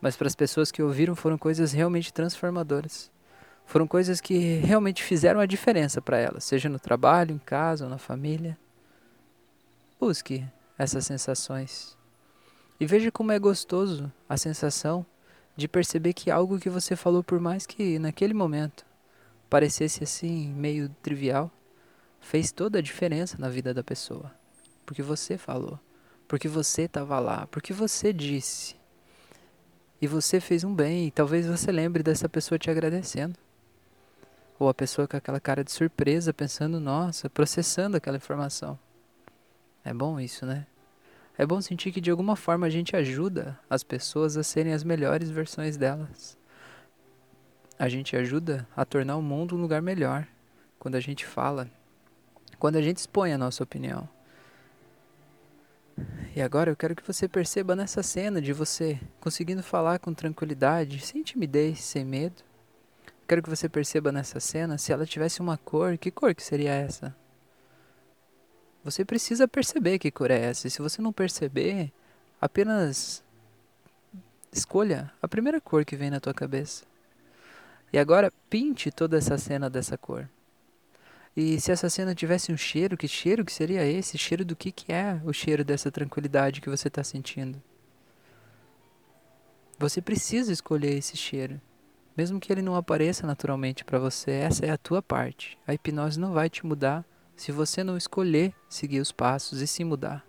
mas 0.00 0.16
para 0.16 0.28
as 0.28 0.36
pessoas 0.36 0.70
que 0.70 0.82
ouviram 0.82 1.16
foram 1.16 1.36
coisas 1.36 1.72
realmente 1.72 2.12
transformadoras. 2.12 3.10
Foram 3.66 3.86
coisas 3.86 4.20
que 4.20 4.58
realmente 4.58 5.02
fizeram 5.02 5.40
a 5.40 5.46
diferença 5.46 6.00
para 6.00 6.18
ela, 6.18 6.38
seja 6.38 6.68
no 6.68 6.78
trabalho, 6.78 7.34
em 7.34 7.38
casa 7.38 7.84
ou 7.84 7.90
na 7.90 7.98
família. 7.98 8.56
Busque 9.98 10.44
essas 10.78 11.04
sensações. 11.04 11.96
E 12.78 12.86
veja 12.86 13.10
como 13.10 13.32
é 13.32 13.38
gostoso 13.38 14.12
a 14.28 14.36
sensação 14.36 15.04
de 15.56 15.66
perceber 15.66 16.12
que 16.12 16.30
algo 16.30 16.58
que 16.58 16.70
você 16.70 16.94
falou, 16.94 17.24
por 17.24 17.40
mais 17.40 17.66
que 17.66 17.98
naquele 17.98 18.34
momento 18.34 18.84
parecesse 19.50 20.04
assim 20.04 20.52
meio 20.52 20.88
trivial, 21.02 21.50
fez 22.24 22.50
toda 22.50 22.78
a 22.78 22.82
diferença 22.82 23.36
na 23.38 23.48
vida 23.48 23.74
da 23.74 23.84
pessoa. 23.84 24.32
Porque 24.86 25.02
você 25.02 25.36
falou, 25.36 25.78
porque 26.26 26.48
você 26.48 26.82
estava 26.82 27.18
lá, 27.20 27.46
porque 27.48 27.72
você 27.72 28.12
disse. 28.12 28.76
E 30.00 30.06
você 30.06 30.40
fez 30.40 30.64
um 30.64 30.74
bem, 30.74 31.06
e 31.06 31.10
talvez 31.10 31.46
você 31.46 31.70
lembre 31.70 32.02
dessa 32.02 32.28
pessoa 32.28 32.58
te 32.58 32.70
agradecendo. 32.70 33.38
Ou 34.58 34.68
a 34.68 34.74
pessoa 34.74 35.06
com 35.06 35.16
aquela 35.16 35.38
cara 35.38 35.62
de 35.62 35.70
surpresa, 35.70 36.32
pensando, 36.32 36.80
nossa, 36.80 37.28
processando 37.28 37.96
aquela 37.96 38.16
informação. 38.16 38.78
É 39.84 39.92
bom 39.92 40.18
isso, 40.18 40.46
né? 40.46 40.66
É 41.36 41.44
bom 41.44 41.60
sentir 41.60 41.92
que 41.92 42.00
de 42.00 42.10
alguma 42.10 42.36
forma 42.36 42.66
a 42.66 42.70
gente 42.70 42.96
ajuda 42.96 43.58
as 43.68 43.82
pessoas 43.82 44.36
a 44.36 44.42
serem 44.42 44.72
as 44.72 44.82
melhores 44.82 45.28
versões 45.28 45.76
delas. 45.76 46.38
A 47.78 47.88
gente 47.88 48.16
ajuda 48.16 48.66
a 48.74 48.84
tornar 48.84 49.16
o 49.16 49.22
mundo 49.22 49.56
um 49.56 49.60
lugar 49.60 49.82
melhor 49.82 50.26
quando 50.78 50.94
a 50.94 51.00
gente 51.00 51.26
fala, 51.26 51.68
quando 52.64 52.76
a 52.76 52.80
gente 52.80 52.96
expõe 52.96 53.30
a 53.30 53.36
nossa 53.36 53.62
opinião. 53.62 54.08
E 56.34 56.40
agora 56.40 56.70
eu 56.70 56.76
quero 56.76 56.96
que 56.96 57.06
você 57.06 57.28
perceba 57.28 57.76
nessa 57.76 58.02
cena 58.02 58.40
de 58.40 58.54
você 58.54 58.98
conseguindo 59.20 59.62
falar 59.62 59.98
com 59.98 60.14
tranquilidade, 60.14 60.98
sem 61.00 61.22
timidez, 61.22 61.84
sem 61.84 62.06
medo 62.06 62.42
Quero 63.28 63.42
que 63.42 63.50
você 63.50 63.68
perceba 63.68 64.10
nessa 64.10 64.40
cena, 64.40 64.78
se 64.78 64.94
ela 64.94 65.04
tivesse 65.04 65.40
uma 65.40 65.58
cor, 65.58 65.98
que 65.98 66.10
cor 66.10 66.34
que 66.34 66.42
seria 66.42 66.72
essa? 66.72 67.14
Você 68.82 69.04
precisa 69.04 69.46
perceber 69.46 69.98
que 69.98 70.10
cor 70.10 70.30
é 70.30 70.40
essa. 70.40 70.66
E 70.66 70.70
se 70.70 70.80
você 70.80 71.02
não 71.02 71.12
perceber, 71.12 71.92
apenas 72.40 73.22
escolha 74.50 75.12
a 75.20 75.28
primeira 75.28 75.60
cor 75.60 75.84
que 75.84 75.96
vem 75.96 76.08
na 76.08 76.18
tua 76.18 76.32
cabeça. 76.32 76.86
E 77.92 77.98
agora 77.98 78.32
pinte 78.48 78.90
toda 78.90 79.18
essa 79.18 79.36
cena 79.36 79.68
dessa 79.68 79.98
cor. 79.98 80.30
E 81.36 81.60
se 81.60 81.72
essa 81.72 81.90
cena 81.90 82.14
tivesse 82.14 82.52
um 82.52 82.56
cheiro, 82.56 82.96
que 82.96 83.08
cheiro 83.08 83.44
que 83.44 83.52
seria 83.52 83.84
esse? 83.84 84.16
Cheiro 84.16 84.44
do 84.44 84.54
que, 84.54 84.70
que 84.70 84.92
é 84.92 85.20
o 85.24 85.32
cheiro 85.32 85.64
dessa 85.64 85.90
tranquilidade 85.90 86.60
que 86.60 86.70
você 86.70 86.86
está 86.86 87.02
sentindo? 87.02 87.60
Você 89.78 90.00
precisa 90.00 90.52
escolher 90.52 90.96
esse 90.96 91.16
cheiro. 91.16 91.60
Mesmo 92.16 92.38
que 92.38 92.52
ele 92.52 92.62
não 92.62 92.76
apareça 92.76 93.26
naturalmente 93.26 93.84
para 93.84 93.98
você, 93.98 94.30
essa 94.30 94.64
é 94.64 94.70
a 94.70 94.78
tua 94.78 95.02
parte. 95.02 95.58
A 95.66 95.74
hipnose 95.74 96.20
não 96.20 96.32
vai 96.32 96.48
te 96.48 96.64
mudar 96.64 97.04
se 97.34 97.50
você 97.50 97.82
não 97.82 97.96
escolher 97.96 98.54
seguir 98.68 99.00
os 99.00 99.10
passos 99.10 99.60
e 99.60 99.66
se 99.66 99.82
mudar. 99.82 100.24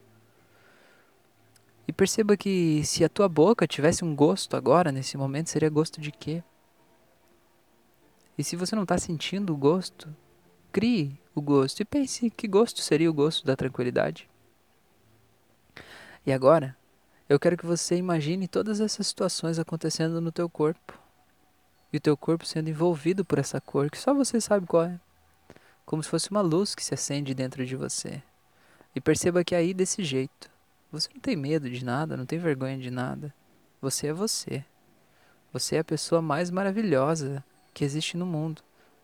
E 1.88 1.94
perceba 1.94 2.36
que 2.36 2.84
se 2.84 3.04
a 3.04 3.10
tua 3.10 3.30
boca 3.30 3.68
tivesse 3.68 4.04
um 4.04 4.16
gosto 4.16 4.58
agora, 4.58 4.92
nesse 4.92 5.16
momento, 5.16 5.52
seria 5.52 5.70
gosto 5.70 6.02
de 6.02 6.12
quê? 6.12 6.44
E 8.36 8.44
se 8.44 8.56
você 8.56 8.76
não 8.76 8.82
está 8.84 8.98
sentindo 8.98 9.54
o 9.54 9.58
gosto, 9.58 10.14
crie 10.76 11.18
o 11.34 11.42
gosto 11.42 11.80
e 11.80 11.86
pense 11.86 12.30
que 12.30 12.50
gosto 12.50 12.82
seria 12.82 13.10
o 13.10 13.14
gosto 13.14 13.46
da 13.46 13.56
tranquilidade. 13.56 14.30
E 16.26 16.34
agora, 16.34 16.76
eu 17.30 17.40
quero 17.40 17.56
que 17.56 17.66
você 17.66 17.96
imagine 17.96 18.46
todas 18.46 18.82
essas 18.82 19.08
situações 19.08 19.58
acontecendo 19.58 20.20
no 20.20 20.34
teu 20.34 20.50
corpo. 20.50 21.00
E 21.94 21.98
o 21.98 22.02
teu 22.02 22.18
corpo 22.18 22.46
sendo 22.46 22.70
envolvido 22.70 23.24
por 23.24 23.40
essa 23.40 23.62
cor 23.62 23.90
que 23.90 23.98
só 23.98 24.14
você 24.14 24.42
sabe 24.42 24.68
qual 24.68 24.84
é. 24.84 25.00
Como 25.86 26.04
se 26.04 26.10
fosse 26.10 26.30
uma 26.30 26.42
luz 26.42 26.76
que 26.76 26.84
se 26.84 26.94
acende 26.94 27.34
dentro 27.34 27.66
de 27.66 27.78
você. 27.78 28.22
E 28.94 29.00
perceba 29.00 29.46
que 29.46 29.56
aí 29.56 29.74
desse 29.74 30.04
jeito, 30.04 30.52
você 30.92 31.08
não 31.14 31.22
tem 31.22 31.38
medo 31.38 31.70
de 31.70 31.86
nada, 31.86 32.18
não 32.18 32.26
tem 32.26 32.38
vergonha 32.38 32.78
de 32.78 32.92
nada. 32.92 33.34
Você 33.82 34.08
é 34.08 34.14
você. 34.14 34.66
Você 35.54 35.78
é 35.78 35.80
a 35.80 35.86
pessoa 35.86 36.22
mais 36.22 36.52
maravilhosa 36.52 37.42
que 37.74 37.86
existe 37.86 38.18
no 38.18 38.26
mundo, 38.26 38.62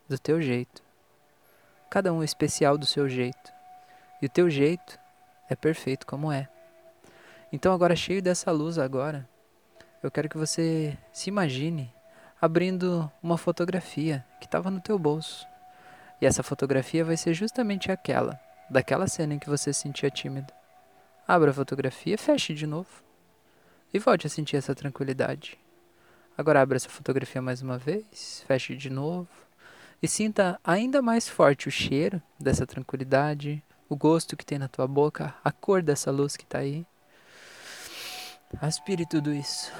do 0.09 0.19
teu 0.19 0.41
jeito. 0.41 0.90
Cada 1.91 2.13
um 2.13 2.23
especial 2.23 2.77
do 2.77 2.85
seu 2.85 3.09
jeito. 3.09 3.51
E 4.21 4.25
o 4.25 4.29
teu 4.29 4.49
jeito 4.49 4.97
é 5.49 5.57
perfeito 5.57 6.07
como 6.07 6.31
é. 6.31 6.47
Então 7.51 7.73
agora 7.73 7.97
cheio 7.97 8.21
dessa 8.21 8.49
luz 8.49 8.77
agora, 8.77 9.27
eu 10.01 10.09
quero 10.09 10.29
que 10.29 10.37
você 10.37 10.97
se 11.11 11.29
imagine 11.29 11.93
abrindo 12.41 13.11
uma 13.21 13.37
fotografia 13.37 14.25
que 14.39 14.45
estava 14.45 14.71
no 14.71 14.79
teu 14.79 14.97
bolso. 14.97 15.45
E 16.21 16.25
essa 16.25 16.41
fotografia 16.41 17.03
vai 17.03 17.17
ser 17.17 17.33
justamente 17.33 17.91
aquela, 17.91 18.39
daquela 18.69 19.05
cena 19.05 19.33
em 19.33 19.39
que 19.39 19.49
você 19.49 19.73
se 19.73 19.81
sentia 19.81 20.09
tímido. 20.09 20.53
Abra 21.27 21.51
a 21.51 21.53
fotografia, 21.53 22.17
feche 22.17 22.53
de 22.53 22.65
novo 22.65 23.03
e 23.93 23.99
volte 23.99 24.27
a 24.27 24.29
sentir 24.29 24.55
essa 24.55 24.73
tranquilidade. 24.73 25.59
Agora 26.37 26.61
abra 26.61 26.77
essa 26.77 26.87
fotografia 26.87 27.41
mais 27.41 27.61
uma 27.61 27.77
vez, 27.77 28.45
feche 28.47 28.77
de 28.77 28.89
novo 28.89 29.27
e 30.01 30.07
sinta 30.07 30.59
ainda 30.63 31.01
mais 31.01 31.29
forte 31.29 31.67
o 31.67 31.71
cheiro 31.71 32.21
dessa 32.39 32.65
tranquilidade, 32.65 33.63
o 33.87 33.95
gosto 33.95 34.35
que 34.35 34.45
tem 34.45 34.57
na 34.57 34.67
tua 34.67 34.87
boca, 34.87 35.35
a 35.43 35.51
cor 35.51 35.83
dessa 35.83 36.09
luz 36.09 36.35
que 36.35 36.43
está 36.43 36.59
aí. 36.59 36.85
Aspire 38.59 39.05
tudo 39.05 39.31
isso. 39.31 39.71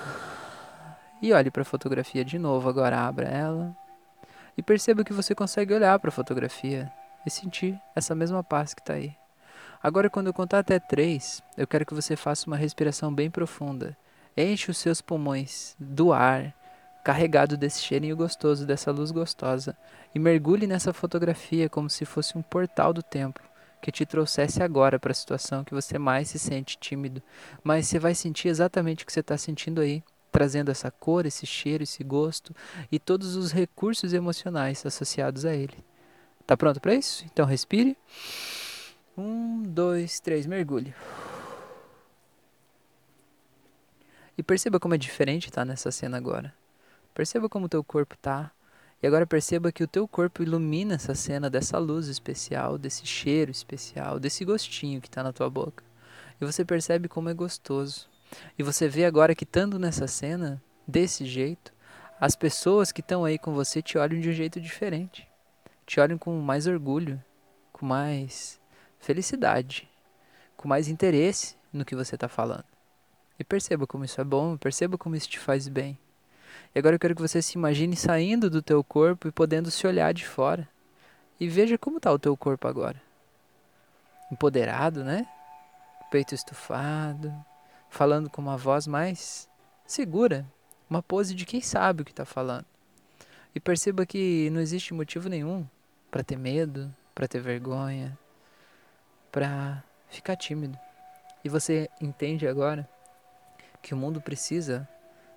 E 1.22 1.34
olhe 1.34 1.50
para 1.50 1.64
a 1.64 1.66
fotografia 1.66 2.24
de 2.24 2.38
novo, 2.38 2.70
agora 2.70 3.00
abra 3.00 3.28
ela. 3.28 3.76
E 4.58 4.62
perceba 4.62 5.04
que 5.04 5.14
você 5.14 5.34
consegue 5.34 5.74
olhar 5.74 5.98
para 6.00 6.10
a 6.10 6.14
fotografia 6.14 6.92
e 7.26 7.30
sentir 7.30 7.80
essa 7.96 8.14
mesma 8.14 8.44
paz 8.44 8.74
que 8.74 8.82
está 8.82 8.94
aí. 8.94 9.16
Agora, 9.82 10.10
quando 10.10 10.28
eu 10.28 10.34
contar 10.34 10.60
até 10.60 10.80
três, 10.80 11.42
eu 11.58 11.66
quero 11.66 11.86
que 11.86 11.94
você 11.94 12.16
faça 12.16 12.46
uma 12.46 12.56
respiração 12.56 13.14
bem 13.14 13.32
profunda. 13.32 13.98
Enche 14.38 14.70
os 14.70 14.78
seus 14.78 15.02
pulmões 15.02 15.76
do 15.80 16.14
ar 16.14 16.54
carregado 17.04 17.58
desse 17.58 17.82
cheirinho 17.82 18.16
gostoso, 18.16 18.66
dessa 18.66 18.92
luz 18.92 19.12
gostosa, 19.12 19.76
e 20.14 20.20
mergulhe 20.20 20.68
nessa 20.68 20.94
fotografia 20.94 21.70
como 21.70 21.90
se 21.90 22.06
fosse 22.06 22.38
um 22.38 22.42
portal 22.42 22.94
do 22.94 23.02
tempo 23.02 23.42
que 23.82 23.92
te 23.92 24.06
trouxesse 24.06 24.62
agora 24.62 25.00
para 25.00 25.12
a 25.12 25.16
situação 25.16 25.64
que 25.64 25.74
você 25.74 25.98
mais 25.98 26.30
se 26.30 26.38
sente 26.38 26.78
tímido, 26.78 27.22
mas 27.64 27.88
você 27.88 27.98
vai 27.98 28.14
sentir 28.14 28.48
exatamente 28.48 29.04
o 29.04 29.08
que 29.08 29.12
você 29.12 29.22
está 29.22 29.38
sentindo 29.38 29.82
aí, 29.82 30.04
trazendo 30.32 30.70
essa 30.70 30.92
cor, 30.92 31.26
esse 31.26 31.46
cheiro, 31.46 31.84
esse 31.84 32.04
gosto 32.04 32.56
e 32.92 33.00
todos 33.00 33.36
os 33.36 33.52
recursos 33.52 34.14
emocionais 34.14 34.86
associados 34.86 35.46
a 35.46 35.54
ele. 35.54 35.84
Tá 36.46 36.56
pronto 36.56 36.80
para 36.80 36.94
isso? 36.94 37.26
Então 37.26 37.46
respire. 37.46 37.98
Um, 39.18 39.64
dois, 39.64 40.20
três, 40.20 40.46
mergulhe. 40.46 40.94
E 44.38 44.44
perceba 44.44 44.80
como 44.80 44.94
é 44.94 44.98
diferente 44.98 45.50
estar 45.50 45.62
tá 45.62 45.66
nessa 45.66 45.92
cena 45.92 46.18
agora. 46.18 46.54
Perceba 47.22 47.48
como 47.48 47.68
o 47.68 47.70
teu 47.70 47.84
corpo 47.84 48.16
está. 48.16 48.50
E 49.00 49.06
agora 49.06 49.28
perceba 49.28 49.72
que 49.72 49.84
o 49.84 49.88
teu 49.88 50.08
corpo 50.08 50.42
ilumina 50.42 50.96
essa 50.96 51.14
cena 51.14 51.52
dessa 51.52 51.78
luz 51.78 52.08
especial, 52.08 52.80
desse 52.80 53.06
cheiro 53.06 53.52
especial, 53.52 54.20
desse 54.20 54.44
gostinho 54.44 55.00
que 55.00 55.08
está 55.08 55.22
na 55.22 55.32
tua 55.32 55.48
boca. 55.48 55.84
E 56.42 56.46
você 56.46 56.66
percebe 56.66 57.08
como 57.08 57.30
é 57.30 57.34
gostoso. 57.36 58.10
E 58.58 58.64
você 58.64 58.90
vê 58.90 59.06
agora 59.06 59.36
que 59.36 59.44
estando 59.44 59.78
nessa 59.78 60.08
cena, 60.08 60.60
desse 60.88 61.24
jeito, 61.24 61.72
as 62.20 62.36
pessoas 62.36 62.92
que 62.92 63.02
estão 63.02 63.24
aí 63.24 63.38
com 63.38 63.54
você 63.54 63.84
te 63.84 64.00
olham 64.00 64.20
de 64.20 64.30
um 64.30 64.34
jeito 64.34 64.60
diferente. 64.60 65.28
Te 65.86 66.00
olham 66.00 66.18
com 66.18 66.42
mais 66.42 66.66
orgulho, 66.66 67.24
com 67.72 67.86
mais 67.86 68.60
felicidade, 69.00 69.88
com 70.58 70.68
mais 70.68 70.88
interesse 70.88 71.56
no 71.72 71.86
que 71.86 71.96
você 71.96 72.16
está 72.16 72.28
falando. 72.28 72.66
E 73.38 73.44
perceba 73.44 73.86
como 73.86 74.06
isso 74.06 74.20
é 74.20 74.24
bom, 74.24 74.58
perceba 74.58 74.98
como 74.98 75.16
isso 75.16 75.30
te 75.30 75.38
faz 75.38 75.68
bem. 75.68 76.00
E 76.74 76.80
agora 76.80 76.96
eu 76.96 77.00
quero 77.00 77.16
que 77.16 77.22
você 77.22 77.42
se 77.42 77.58
imagine 77.58 77.96
saindo 77.96 78.50
do 78.50 78.62
teu 78.62 78.84
corpo 78.84 79.28
e 79.28 79.32
podendo 79.32 79.70
se 79.70 79.86
olhar 79.86 80.14
de 80.14 80.26
fora. 80.26 80.68
E 81.40 81.48
veja 81.48 81.78
como 81.78 81.98
está 81.98 82.12
o 82.12 82.20
teu 82.20 82.36
corpo 82.38 82.68
agora. 82.68 83.02
Empoderado, 84.32 85.04
né? 85.04 85.28
Peito 86.10 86.34
estufado, 86.34 87.34
falando 87.90 88.30
com 88.30 88.42
uma 88.42 88.56
voz 88.56 88.88
mais 88.88 89.50
segura, 89.86 90.46
uma 90.90 91.04
pose 91.04 91.36
de 91.36 91.46
quem 91.46 91.62
sabe 91.62 92.02
o 92.02 92.06
que 92.06 92.12
está 92.12 92.26
falando. 92.26 92.66
E 93.54 93.60
perceba 93.60 94.06
que 94.06 94.50
não 94.52 94.62
existe 94.62 94.94
motivo 94.94 95.28
nenhum 95.28 95.68
para 96.10 96.24
ter 96.24 96.38
medo, 96.38 96.94
para 97.14 97.28
ter 97.28 97.42
vergonha, 97.42 98.18
para 99.30 99.84
ficar 100.10 100.38
tímido. 100.38 100.78
E 101.44 101.50
você 101.50 101.90
entende 102.00 102.48
agora 102.48 102.88
que 103.82 103.94
o 103.94 103.98
mundo 103.98 104.22
precisa 104.22 104.88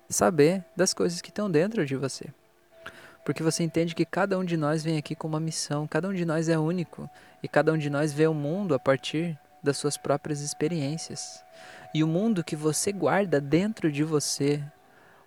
saber 0.09 0.63
das 0.75 0.93
coisas 0.93 1.21
que 1.21 1.29
estão 1.29 1.49
dentro 1.49 1.85
de 1.85 1.95
você. 1.95 2.27
Porque 3.25 3.41
você 3.41 3.63
entende 3.63 3.95
que 3.95 4.05
cada 4.05 4.37
um 4.37 4.45
de 4.45 4.55
nós 4.55 4.83
vem 4.83 4.97
aqui 4.97 5.15
com 5.15 5.27
uma 5.27 5.39
missão, 5.39 5.87
cada 5.87 6.07
um 6.07 6.13
de 6.13 6.25
nós 6.25 6.47
é 6.47 6.59
único 6.59 7.09
e 7.41 7.47
cada 7.47 7.73
um 7.73 7.77
de 7.77 7.89
nós 7.89 8.13
vê 8.13 8.27
o 8.27 8.33
mundo 8.33 8.75
a 8.75 8.79
partir 8.79 9.37
das 9.63 9.77
suas 9.77 9.97
próprias 9.97 10.41
experiências. 10.41 11.43
E 11.93 12.03
o 12.03 12.07
mundo 12.07 12.43
que 12.43 12.55
você 12.55 12.91
guarda 12.91 13.41
dentro 13.41 13.91
de 13.91 14.03
você, 14.03 14.63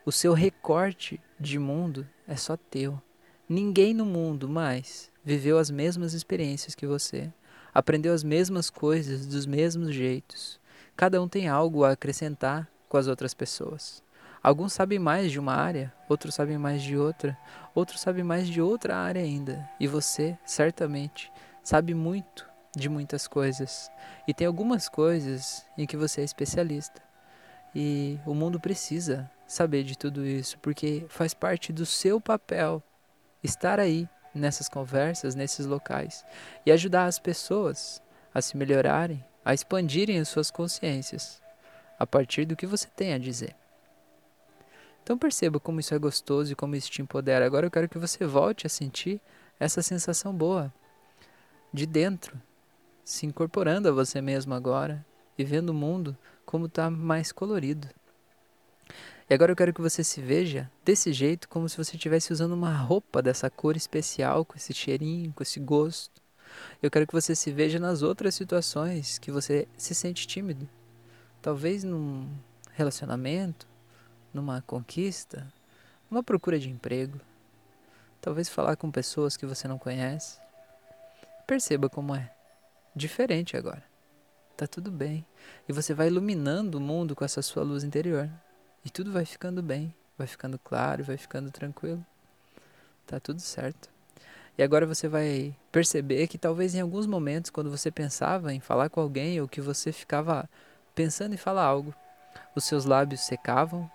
o 0.06 0.12
seu 0.12 0.32
recorte 0.32 1.20
de 1.40 1.58
mundo 1.58 2.08
é 2.26 2.36
só 2.36 2.56
teu. 2.56 3.02
Ninguém 3.48 3.92
no 3.92 4.04
mundo 4.04 4.48
mais 4.48 5.10
viveu 5.24 5.58
as 5.58 5.70
mesmas 5.70 6.14
experiências 6.14 6.74
que 6.74 6.86
você, 6.86 7.32
aprendeu 7.74 8.14
as 8.14 8.22
mesmas 8.22 8.70
coisas 8.70 9.26
dos 9.26 9.44
mesmos 9.44 9.92
jeitos. 9.92 10.60
Cada 10.96 11.20
um 11.20 11.28
tem 11.28 11.48
algo 11.48 11.84
a 11.84 11.92
acrescentar 11.92 12.68
com 12.88 12.96
as 12.96 13.06
outras 13.06 13.34
pessoas. 13.34 14.02
Alguns 14.48 14.72
sabem 14.72 14.98
mais 14.98 15.30
de 15.30 15.38
uma 15.38 15.52
área, 15.52 15.92
outros 16.08 16.34
sabem 16.34 16.56
mais 16.56 16.82
de 16.82 16.96
outra, 16.96 17.36
outros 17.74 18.00
sabem 18.00 18.24
mais 18.24 18.48
de 18.48 18.62
outra 18.62 18.96
área 18.96 19.20
ainda. 19.20 19.68
E 19.78 19.86
você, 19.86 20.38
certamente, 20.42 21.30
sabe 21.62 21.92
muito 21.92 22.48
de 22.74 22.88
muitas 22.88 23.28
coisas. 23.28 23.90
E 24.26 24.32
tem 24.32 24.46
algumas 24.46 24.88
coisas 24.88 25.66
em 25.76 25.84
que 25.84 25.98
você 25.98 26.22
é 26.22 26.24
especialista. 26.24 27.02
E 27.74 28.18
o 28.24 28.32
mundo 28.32 28.58
precisa 28.58 29.30
saber 29.46 29.84
de 29.84 29.98
tudo 29.98 30.26
isso, 30.26 30.58
porque 30.60 31.04
faz 31.10 31.34
parte 31.34 31.70
do 31.70 31.84
seu 31.84 32.18
papel 32.18 32.82
estar 33.44 33.78
aí 33.78 34.08
nessas 34.34 34.66
conversas, 34.66 35.34
nesses 35.34 35.66
locais 35.66 36.24
e 36.64 36.72
ajudar 36.72 37.04
as 37.04 37.18
pessoas 37.18 38.00
a 38.32 38.40
se 38.40 38.56
melhorarem, 38.56 39.22
a 39.44 39.52
expandirem 39.52 40.18
as 40.18 40.28
suas 40.28 40.50
consciências 40.50 41.42
a 41.98 42.06
partir 42.06 42.46
do 42.46 42.56
que 42.56 42.66
você 42.66 42.88
tem 42.88 43.12
a 43.12 43.18
dizer. 43.18 43.54
Então 45.08 45.16
perceba 45.16 45.58
como 45.58 45.80
isso 45.80 45.94
é 45.94 45.98
gostoso 45.98 46.52
e 46.52 46.54
como 46.54 46.76
isso 46.76 46.90
te 46.90 47.00
empodera. 47.00 47.46
Agora 47.46 47.64
eu 47.64 47.70
quero 47.70 47.88
que 47.88 47.96
você 47.96 48.26
volte 48.26 48.66
a 48.66 48.68
sentir 48.68 49.22
essa 49.58 49.80
sensação 49.80 50.34
boa 50.34 50.70
de 51.72 51.86
dentro, 51.86 52.38
se 53.02 53.24
incorporando 53.24 53.88
a 53.88 53.90
você 53.90 54.20
mesmo 54.20 54.52
agora 54.52 55.02
e 55.38 55.44
vendo 55.44 55.70
o 55.70 55.74
mundo 55.74 56.14
como 56.44 56.66
está 56.66 56.90
mais 56.90 57.32
colorido. 57.32 57.88
E 59.30 59.32
agora 59.32 59.50
eu 59.50 59.56
quero 59.56 59.72
que 59.72 59.80
você 59.80 60.04
se 60.04 60.20
veja 60.20 60.70
desse 60.84 61.10
jeito, 61.10 61.48
como 61.48 61.70
se 61.70 61.78
você 61.78 61.96
estivesse 61.96 62.30
usando 62.30 62.52
uma 62.52 62.76
roupa 62.76 63.22
dessa 63.22 63.48
cor 63.48 63.78
especial, 63.78 64.44
com 64.44 64.56
esse 64.58 64.74
cheirinho, 64.74 65.32
com 65.32 65.42
esse 65.42 65.58
gosto. 65.58 66.20
Eu 66.82 66.90
quero 66.90 67.06
que 67.06 67.14
você 67.14 67.34
se 67.34 67.50
veja 67.50 67.78
nas 67.78 68.02
outras 68.02 68.34
situações 68.34 69.18
que 69.18 69.32
você 69.32 69.66
se 69.74 69.94
sente 69.94 70.26
tímido. 70.26 70.68
Talvez 71.40 71.82
num 71.82 72.28
relacionamento, 72.74 73.66
numa 74.38 74.62
conquista, 74.62 75.52
numa 76.08 76.22
procura 76.22 76.58
de 76.58 76.70
emprego. 76.70 77.20
Talvez 78.20 78.48
falar 78.48 78.76
com 78.76 78.90
pessoas 78.90 79.36
que 79.36 79.44
você 79.44 79.66
não 79.66 79.78
conhece. 79.78 80.38
Perceba 81.46 81.88
como 81.88 82.14
é. 82.14 82.32
Diferente 82.94 83.56
agora. 83.56 83.82
Tá 84.56 84.66
tudo 84.66 84.90
bem. 84.90 85.26
E 85.68 85.72
você 85.72 85.92
vai 85.92 86.06
iluminando 86.06 86.78
o 86.78 86.80
mundo 86.80 87.16
com 87.16 87.24
essa 87.24 87.42
sua 87.42 87.62
luz 87.62 87.82
interior. 87.82 88.30
E 88.84 88.90
tudo 88.90 89.12
vai 89.12 89.24
ficando 89.24 89.62
bem, 89.62 89.94
vai 90.16 90.26
ficando 90.26 90.58
claro, 90.58 91.02
vai 91.04 91.16
ficando 91.16 91.50
tranquilo. 91.50 92.04
Tá 93.06 93.18
tudo 93.18 93.40
certo. 93.40 93.88
E 94.56 94.62
agora 94.62 94.86
você 94.86 95.08
vai 95.08 95.54
perceber 95.70 96.26
que 96.28 96.38
talvez 96.38 96.74
em 96.74 96.80
alguns 96.80 97.06
momentos, 97.06 97.50
quando 97.50 97.70
você 97.70 97.90
pensava 97.90 98.52
em 98.52 98.60
falar 98.60 98.88
com 98.88 99.00
alguém 99.00 99.40
ou 99.40 99.48
que 99.48 99.60
você 99.60 99.92
ficava 99.92 100.48
pensando 100.94 101.34
em 101.34 101.38
falar 101.38 101.64
algo, 101.64 101.94
os 102.54 102.64
seus 102.64 102.84
lábios 102.84 103.20
secavam 103.20 103.90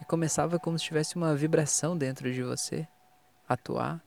e 0.00 0.04
começava 0.04 0.58
como 0.58 0.78
se 0.78 0.84
tivesse 0.84 1.16
uma 1.16 1.34
vibração 1.34 1.96
dentro 1.96 2.32
de 2.32 2.42
você 2.42 2.86
atuar, 3.48 4.02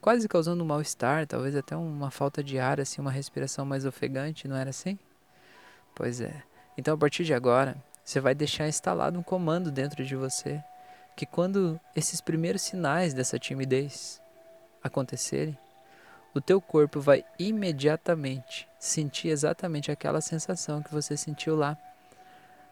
quase 0.00 0.28
causando 0.28 0.62
um 0.62 0.66
mal-estar, 0.66 1.26
talvez 1.26 1.54
até 1.54 1.76
uma 1.76 2.10
falta 2.10 2.42
de 2.42 2.58
ar, 2.58 2.80
assim, 2.80 3.00
uma 3.00 3.10
respiração 3.10 3.64
mais 3.64 3.84
ofegante, 3.84 4.48
não 4.48 4.56
era 4.56 4.70
assim? 4.70 4.98
Pois 5.94 6.20
é. 6.20 6.42
Então 6.76 6.94
a 6.94 6.98
partir 6.98 7.24
de 7.24 7.34
agora, 7.34 7.76
você 8.04 8.20
vai 8.20 8.34
deixar 8.34 8.68
instalado 8.68 9.18
um 9.18 9.22
comando 9.22 9.70
dentro 9.70 10.04
de 10.04 10.16
você 10.16 10.62
que 11.16 11.26
quando 11.26 11.78
esses 11.94 12.20
primeiros 12.20 12.62
sinais 12.62 13.12
dessa 13.12 13.38
timidez 13.38 14.22
acontecerem, 14.82 15.56
o 16.32 16.40
teu 16.40 16.60
corpo 16.60 17.00
vai 17.00 17.24
imediatamente 17.38 18.68
sentir 18.78 19.28
exatamente 19.28 19.90
aquela 19.90 20.20
sensação 20.20 20.82
que 20.82 20.92
você 20.92 21.16
sentiu 21.16 21.56
lá 21.56 21.76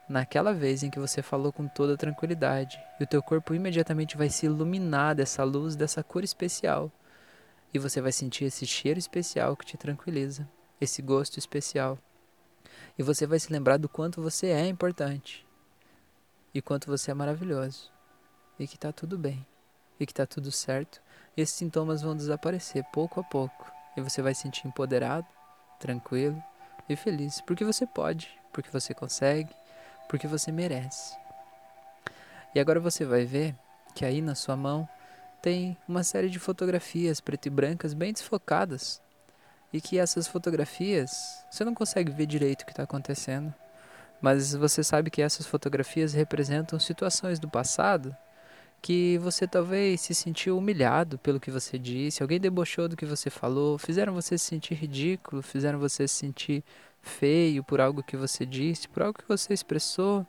naquela 0.08 0.54
vez 0.54 0.82
em 0.82 0.90
que 0.90 0.98
você 0.98 1.22
falou 1.22 1.52
com 1.52 1.68
toda 1.68 1.96
tranquilidade, 1.96 2.80
e 2.98 3.04
o 3.04 3.06
teu 3.06 3.22
corpo 3.22 3.54
imediatamente 3.54 4.16
vai 4.16 4.30
se 4.30 4.46
iluminar 4.46 5.14
dessa 5.14 5.44
luz, 5.44 5.76
dessa 5.76 6.02
cor 6.02 6.24
especial, 6.24 6.90
e 7.72 7.78
você 7.78 8.00
vai 8.00 8.12
sentir 8.12 8.44
esse 8.44 8.66
cheiro 8.66 8.98
especial 8.98 9.56
que 9.56 9.66
te 9.66 9.76
tranquiliza, 9.76 10.48
esse 10.80 11.02
gosto 11.02 11.38
especial. 11.38 11.98
E 12.98 13.02
você 13.02 13.26
vai 13.26 13.38
se 13.38 13.52
lembrar 13.52 13.76
do 13.76 13.88
quanto 13.88 14.22
você 14.22 14.48
é 14.48 14.66
importante, 14.66 15.46
e 16.54 16.62
quanto 16.62 16.86
você 16.86 17.10
é 17.10 17.14
maravilhoso, 17.14 17.92
e 18.58 18.66
que 18.66 18.76
está 18.76 18.90
tudo 18.90 19.18
bem, 19.18 19.46
e 20.00 20.06
que 20.06 20.12
está 20.12 20.26
tudo 20.26 20.50
certo. 20.50 21.00
Esses 21.36 21.54
sintomas 21.54 22.02
vão 22.02 22.16
desaparecer 22.16 22.82
pouco 22.92 23.20
a 23.20 23.24
pouco, 23.24 23.70
e 23.96 24.00
você 24.00 24.22
vai 24.22 24.34
se 24.34 24.42
sentir 24.42 24.66
empoderado, 24.66 25.26
tranquilo 25.78 26.42
e 26.88 26.96
feliz, 26.96 27.40
porque 27.42 27.64
você 27.64 27.86
pode, 27.86 28.30
porque 28.52 28.70
você 28.70 28.94
consegue, 28.94 29.54
porque 30.08 30.26
você 30.26 30.50
merece. 30.50 31.16
E 32.54 32.60
agora 32.60 32.80
você 32.80 33.04
vai 33.04 33.24
ver 33.24 33.54
que 33.94 34.04
aí 34.04 34.20
na 34.20 34.34
sua 34.34 34.56
mão 34.56 34.88
tem 35.42 35.76
uma 35.86 36.02
série 36.02 36.28
de 36.28 36.38
fotografias 36.38 37.20
preto 37.20 37.46
e 37.46 37.50
brancas 37.50 37.94
bem 37.94 38.12
desfocadas 38.12 39.00
e 39.72 39.80
que 39.80 39.98
essas 39.98 40.26
fotografias 40.26 41.44
você 41.50 41.64
não 41.64 41.74
consegue 41.74 42.10
ver 42.10 42.26
direito 42.26 42.62
o 42.62 42.64
que 42.64 42.72
está 42.72 42.82
acontecendo, 42.82 43.52
mas 44.20 44.54
você 44.54 44.82
sabe 44.82 45.10
que 45.10 45.22
essas 45.22 45.46
fotografias 45.46 46.12
representam 46.12 46.78
situações 46.78 47.38
do 47.38 47.48
passado 47.48 48.16
que 48.80 49.18
você 49.18 49.46
talvez 49.46 50.00
se 50.00 50.14
sentiu 50.14 50.56
humilhado 50.56 51.18
pelo 51.18 51.40
que 51.40 51.50
você 51.50 51.78
disse, 51.78 52.22
alguém 52.22 52.40
debochou 52.40 52.88
do 52.88 52.96
que 52.96 53.04
você 53.04 53.28
falou, 53.28 53.76
fizeram 53.76 54.14
você 54.14 54.38
se 54.38 54.44
sentir 54.46 54.74
ridículo, 54.74 55.42
fizeram 55.42 55.78
você 55.78 56.06
se 56.06 56.14
sentir 56.14 56.64
feio 57.08 57.64
por 57.64 57.80
algo 57.80 58.02
que 58.02 58.16
você 58.16 58.46
disse, 58.46 58.88
por 58.88 59.02
algo 59.02 59.18
que 59.18 59.26
você 59.26 59.52
expressou, 59.52 60.26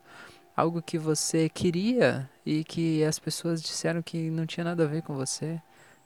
algo 0.56 0.82
que 0.82 0.98
você 0.98 1.48
queria 1.48 2.28
e 2.44 2.64
que 2.64 3.04
as 3.04 3.18
pessoas 3.18 3.62
disseram 3.62 4.02
que 4.02 4.30
não 4.30 4.46
tinha 4.46 4.64
nada 4.64 4.84
a 4.84 4.88
ver 4.88 5.02
com 5.02 5.14
você. 5.14 5.60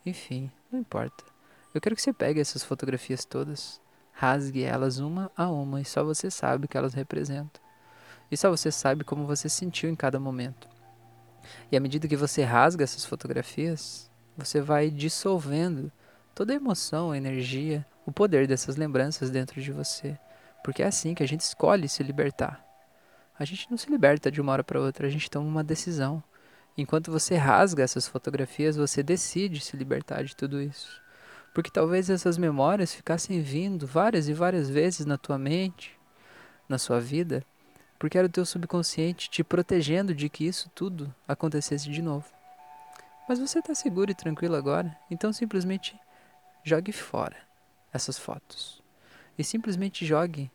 Enfim, 0.04 0.50
não 0.70 0.78
importa. 0.78 1.24
Eu 1.74 1.80
quero 1.80 1.96
que 1.96 2.02
você 2.02 2.12
pegue 2.12 2.40
essas 2.40 2.62
fotografias 2.62 3.24
todas, 3.24 3.80
rasgue 4.12 4.62
elas 4.62 4.98
uma 4.98 5.30
a 5.36 5.50
uma 5.50 5.80
e 5.80 5.84
só 5.84 6.04
você 6.04 6.30
sabe 6.30 6.66
o 6.66 6.68
que 6.68 6.76
elas 6.76 6.94
representam. 6.94 7.62
E 8.30 8.36
só 8.36 8.50
você 8.50 8.70
sabe 8.70 9.04
como 9.04 9.26
você 9.26 9.48
sentiu 9.48 9.90
em 9.90 9.96
cada 9.96 10.20
momento. 10.20 10.68
E 11.70 11.76
à 11.76 11.80
medida 11.80 12.08
que 12.08 12.16
você 12.16 12.42
rasga 12.42 12.84
essas 12.84 13.04
fotografias, 13.04 14.10
você 14.36 14.60
vai 14.60 14.90
dissolvendo 14.90 15.90
toda 16.34 16.52
a 16.52 16.56
emoção, 16.56 17.10
a 17.10 17.16
energia, 17.16 17.84
o 18.06 18.12
poder 18.12 18.46
dessas 18.46 18.76
lembranças 18.76 19.30
dentro 19.30 19.60
de 19.60 19.72
você. 19.72 20.18
Porque 20.64 20.82
é 20.82 20.86
assim 20.86 21.14
que 21.14 21.22
a 21.22 21.28
gente 21.28 21.42
escolhe 21.42 21.86
se 21.90 22.02
libertar. 22.02 22.64
A 23.38 23.44
gente 23.44 23.70
não 23.70 23.76
se 23.76 23.90
liberta 23.90 24.30
de 24.30 24.40
uma 24.40 24.50
hora 24.50 24.64
para 24.64 24.80
outra, 24.80 25.06
a 25.06 25.10
gente 25.10 25.30
toma 25.30 25.46
uma 25.46 25.62
decisão. 25.62 26.24
Enquanto 26.74 27.12
você 27.12 27.36
rasga 27.36 27.82
essas 27.82 28.08
fotografias, 28.08 28.74
você 28.74 29.02
decide 29.02 29.60
se 29.60 29.76
libertar 29.76 30.24
de 30.24 30.34
tudo 30.34 30.62
isso. 30.62 31.02
Porque 31.52 31.70
talvez 31.70 32.08
essas 32.08 32.38
memórias 32.38 32.94
ficassem 32.94 33.42
vindo 33.42 33.86
várias 33.86 34.26
e 34.26 34.32
várias 34.32 34.70
vezes 34.70 35.04
na 35.04 35.18
tua 35.18 35.36
mente, 35.36 36.00
na 36.66 36.78
sua 36.78 36.98
vida, 36.98 37.44
porque 37.98 38.16
era 38.16 38.26
o 38.26 38.30
teu 38.30 38.46
subconsciente 38.46 39.28
te 39.28 39.44
protegendo 39.44 40.14
de 40.14 40.30
que 40.30 40.46
isso 40.46 40.70
tudo 40.74 41.14
acontecesse 41.28 41.90
de 41.90 42.00
novo. 42.00 42.26
Mas 43.28 43.38
você 43.38 43.58
está 43.58 43.74
seguro 43.74 44.10
e 44.10 44.14
tranquilo 44.14 44.56
agora, 44.56 44.96
então 45.10 45.30
simplesmente 45.30 45.94
jogue 46.64 46.90
fora 46.90 47.36
essas 47.92 48.18
fotos 48.18 48.83
e 49.38 49.44
simplesmente 49.44 50.06
jogue 50.06 50.50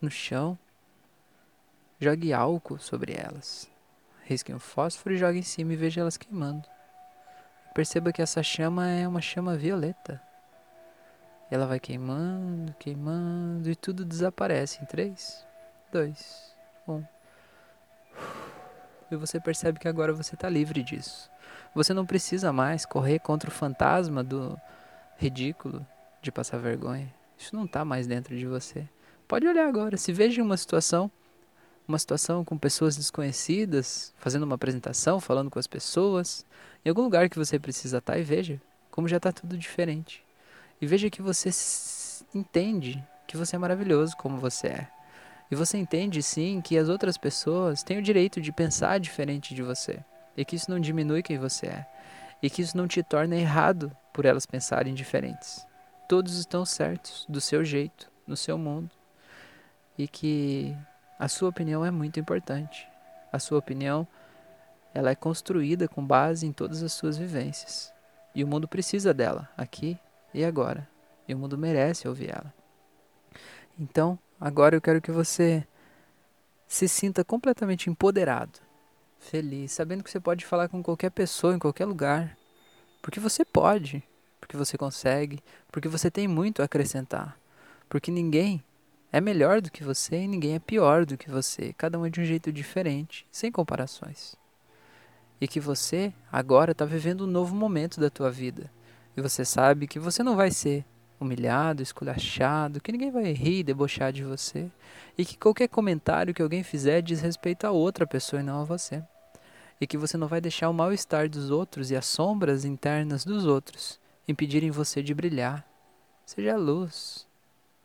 no 0.00 0.10
chão, 0.10 0.58
jogue 2.00 2.32
álcool 2.32 2.78
sobre 2.78 3.14
elas. 3.14 3.70
Risque 4.24 4.52
um 4.52 4.58
fósforo 4.58 5.14
e 5.14 5.18
jogue 5.18 5.38
em 5.38 5.42
cima 5.42 5.72
e 5.72 5.76
veja 5.76 6.00
elas 6.00 6.16
queimando. 6.16 6.68
Perceba 7.74 8.12
que 8.12 8.22
essa 8.22 8.42
chama 8.42 8.88
é 8.88 9.06
uma 9.06 9.20
chama 9.20 9.56
violeta. 9.56 10.20
Ela 11.50 11.66
vai 11.66 11.78
queimando, 11.78 12.74
queimando 12.78 13.70
e 13.70 13.76
tudo 13.76 14.04
desaparece 14.04 14.82
em 14.82 14.86
3, 14.86 15.46
2, 15.92 16.56
1. 16.88 17.04
E 19.12 19.16
você 19.16 19.38
percebe 19.38 19.78
que 19.78 19.86
agora 19.86 20.12
você 20.12 20.34
está 20.34 20.48
livre 20.48 20.82
disso. 20.82 21.30
Você 21.74 21.94
não 21.94 22.04
precisa 22.04 22.52
mais 22.52 22.84
correr 22.84 23.20
contra 23.20 23.48
o 23.48 23.52
fantasma 23.52 24.24
do 24.24 24.60
ridículo 25.16 25.86
de 26.20 26.32
passar 26.32 26.58
vergonha. 26.58 27.14
Isso 27.38 27.54
não 27.54 27.64
está 27.64 27.84
mais 27.84 28.06
dentro 28.06 28.36
de 28.36 28.46
você. 28.46 28.88
Pode 29.28 29.46
olhar 29.46 29.66
agora, 29.66 29.96
se 29.96 30.12
veja 30.12 30.40
em 30.40 30.44
uma 30.44 30.56
situação, 30.56 31.10
uma 31.86 31.98
situação 31.98 32.44
com 32.44 32.56
pessoas 32.56 32.96
desconhecidas, 32.96 34.14
fazendo 34.18 34.44
uma 34.44 34.54
apresentação, 34.54 35.20
falando 35.20 35.50
com 35.50 35.58
as 35.58 35.66
pessoas, 35.66 36.46
em 36.84 36.88
algum 36.88 37.02
lugar 37.02 37.28
que 37.28 37.38
você 37.38 37.58
precisa 37.58 37.98
estar 37.98 38.14
tá, 38.14 38.18
e 38.18 38.22
veja 38.22 38.60
como 38.90 39.08
já 39.08 39.18
está 39.18 39.30
tudo 39.30 39.58
diferente. 39.58 40.24
E 40.80 40.86
veja 40.86 41.10
que 41.10 41.20
você 41.20 41.50
entende 42.34 43.04
que 43.26 43.36
você 43.36 43.56
é 43.56 43.58
maravilhoso 43.58 44.16
como 44.16 44.38
você 44.38 44.68
é. 44.68 44.88
E 45.50 45.54
você 45.54 45.76
entende 45.76 46.22
sim 46.22 46.60
que 46.60 46.78
as 46.78 46.88
outras 46.88 47.18
pessoas 47.18 47.82
têm 47.82 47.98
o 47.98 48.02
direito 48.02 48.40
de 48.40 48.52
pensar 48.52 48.98
diferente 48.98 49.54
de 49.54 49.62
você. 49.62 49.98
E 50.36 50.44
que 50.44 50.56
isso 50.56 50.70
não 50.70 50.80
diminui 50.80 51.22
quem 51.22 51.38
você 51.38 51.66
é. 51.66 51.86
E 52.42 52.48
que 52.48 52.62
isso 52.62 52.76
não 52.76 52.88
te 52.88 53.02
torna 53.02 53.36
errado 53.36 53.94
por 54.12 54.24
elas 54.24 54.46
pensarem 54.46 54.94
diferentes 54.94 55.65
todos 56.08 56.38
estão 56.38 56.64
certos, 56.64 57.26
do 57.28 57.40
seu 57.40 57.64
jeito, 57.64 58.10
no 58.26 58.36
seu 58.36 58.56
mundo. 58.56 58.90
E 59.98 60.06
que 60.06 60.76
a 61.18 61.28
sua 61.28 61.48
opinião 61.48 61.84
é 61.84 61.90
muito 61.90 62.20
importante. 62.20 62.86
A 63.32 63.38
sua 63.38 63.58
opinião 63.58 64.06
ela 64.94 65.10
é 65.10 65.14
construída 65.14 65.86
com 65.86 66.04
base 66.04 66.46
em 66.46 66.52
todas 66.52 66.82
as 66.82 66.92
suas 66.92 67.18
vivências. 67.18 67.92
E 68.34 68.42
o 68.42 68.46
mundo 68.46 68.66
precisa 68.66 69.12
dela, 69.12 69.48
aqui 69.56 69.98
e 70.32 70.44
agora. 70.44 70.88
E 71.28 71.34
o 71.34 71.38
mundo 71.38 71.58
merece 71.58 72.08
ouvir 72.08 72.30
ela. 72.30 72.52
Então, 73.78 74.18
agora 74.40 74.76
eu 74.76 74.80
quero 74.80 75.02
que 75.02 75.10
você 75.10 75.66
se 76.66 76.88
sinta 76.88 77.24
completamente 77.24 77.88
empoderado, 77.88 78.58
feliz, 79.18 79.72
sabendo 79.72 80.02
que 80.02 80.10
você 80.10 80.18
pode 80.18 80.44
falar 80.44 80.68
com 80.68 80.82
qualquer 80.82 81.10
pessoa 81.10 81.54
em 81.54 81.58
qualquer 81.58 81.84
lugar. 81.84 82.36
Porque 83.02 83.20
você 83.20 83.44
pode 83.44 84.02
porque 84.46 84.56
você 84.56 84.78
consegue, 84.78 85.40
porque 85.72 85.88
você 85.88 86.08
tem 86.08 86.28
muito 86.28 86.62
a 86.62 86.66
acrescentar. 86.66 87.36
Porque 87.88 88.12
ninguém 88.12 88.62
é 89.10 89.20
melhor 89.20 89.60
do 89.60 89.72
que 89.72 89.82
você 89.82 90.22
e 90.22 90.28
ninguém 90.28 90.54
é 90.54 90.60
pior 90.60 91.04
do 91.04 91.18
que 91.18 91.28
você. 91.28 91.74
Cada 91.76 91.98
um 91.98 92.06
é 92.06 92.10
de 92.10 92.20
um 92.20 92.24
jeito 92.24 92.52
diferente, 92.52 93.26
sem 93.28 93.50
comparações. 93.50 94.36
E 95.40 95.48
que 95.48 95.58
você 95.58 96.12
agora 96.30 96.70
está 96.70 96.84
vivendo 96.84 97.24
um 97.24 97.26
novo 97.26 97.56
momento 97.56 98.00
da 98.00 98.08
tua 98.08 98.30
vida. 98.30 98.70
E 99.16 99.20
você 99.20 99.44
sabe 99.44 99.88
que 99.88 99.98
você 99.98 100.22
não 100.22 100.36
vai 100.36 100.52
ser 100.52 100.84
humilhado, 101.18 101.82
esculachado, 101.82 102.80
que 102.80 102.92
ninguém 102.92 103.10
vai 103.10 103.32
rir 103.32 103.58
e 103.58 103.64
debochar 103.64 104.12
de 104.12 104.22
você. 104.22 104.70
E 105.18 105.24
que 105.24 105.36
qualquer 105.36 105.66
comentário 105.68 106.32
que 106.32 106.42
alguém 106.42 106.62
fizer 106.62 107.02
diz 107.02 107.20
respeito 107.20 107.66
a 107.66 107.72
outra 107.72 108.06
pessoa 108.06 108.40
e 108.40 108.44
não 108.44 108.60
a 108.60 108.64
você. 108.64 109.02
E 109.80 109.88
que 109.88 109.98
você 109.98 110.16
não 110.16 110.28
vai 110.28 110.40
deixar 110.40 110.70
o 110.70 110.74
mal-estar 110.74 111.28
dos 111.28 111.50
outros 111.50 111.90
e 111.90 111.96
as 111.96 112.06
sombras 112.06 112.64
internas 112.64 113.24
dos 113.24 113.44
outros 113.44 113.98
impedirem 114.26 114.70
você 114.70 115.02
de 115.02 115.14
brilhar. 115.14 115.66
Seja 116.24 116.56
luz, 116.56 117.26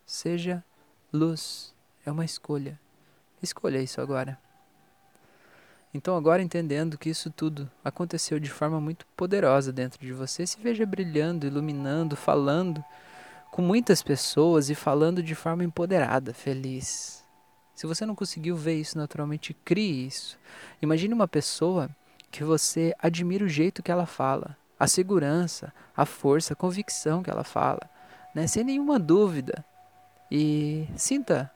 Seja 0.04 0.62
luz. 1.12 1.74
É 2.04 2.10
uma 2.10 2.24
escolha. 2.24 2.78
Escolha 3.42 3.80
isso 3.80 4.00
agora. 4.00 4.38
Então, 5.94 6.16
agora 6.16 6.42
entendendo 6.42 6.98
que 6.98 7.08
isso 7.08 7.30
tudo 7.30 7.70
aconteceu 7.84 8.38
de 8.38 8.50
forma 8.50 8.80
muito 8.80 9.06
poderosa 9.16 9.72
dentro 9.72 10.04
de 10.04 10.12
você, 10.12 10.46
se 10.46 10.58
veja 10.60 10.84
brilhando, 10.84 11.46
iluminando, 11.46 12.16
falando 12.16 12.84
com 13.50 13.62
muitas 13.62 14.02
pessoas 14.02 14.70
e 14.70 14.74
falando 14.74 15.22
de 15.22 15.34
forma 15.34 15.64
empoderada, 15.64 16.34
feliz. 16.34 17.24
Se 17.74 17.86
você 17.86 18.04
não 18.04 18.14
conseguiu 18.14 18.56
ver 18.56 18.74
isso 18.74 18.96
naturalmente, 18.96 19.54
crie 19.64 20.06
isso. 20.06 20.38
Imagine 20.80 21.14
uma 21.14 21.28
pessoa 21.28 21.90
que 22.30 22.44
você 22.44 22.94
admira 22.98 23.44
o 23.44 23.48
jeito 23.48 23.82
que 23.82 23.90
ela 23.90 24.06
fala, 24.06 24.56
a 24.82 24.88
segurança, 24.88 25.72
a 25.96 26.04
força, 26.04 26.54
a 26.54 26.56
convicção 26.56 27.22
que 27.22 27.30
ela 27.30 27.44
fala, 27.44 27.88
né? 28.34 28.48
sem 28.48 28.64
nenhuma 28.64 28.98
dúvida. 28.98 29.64
E 30.28 30.88
sinta 30.96 31.48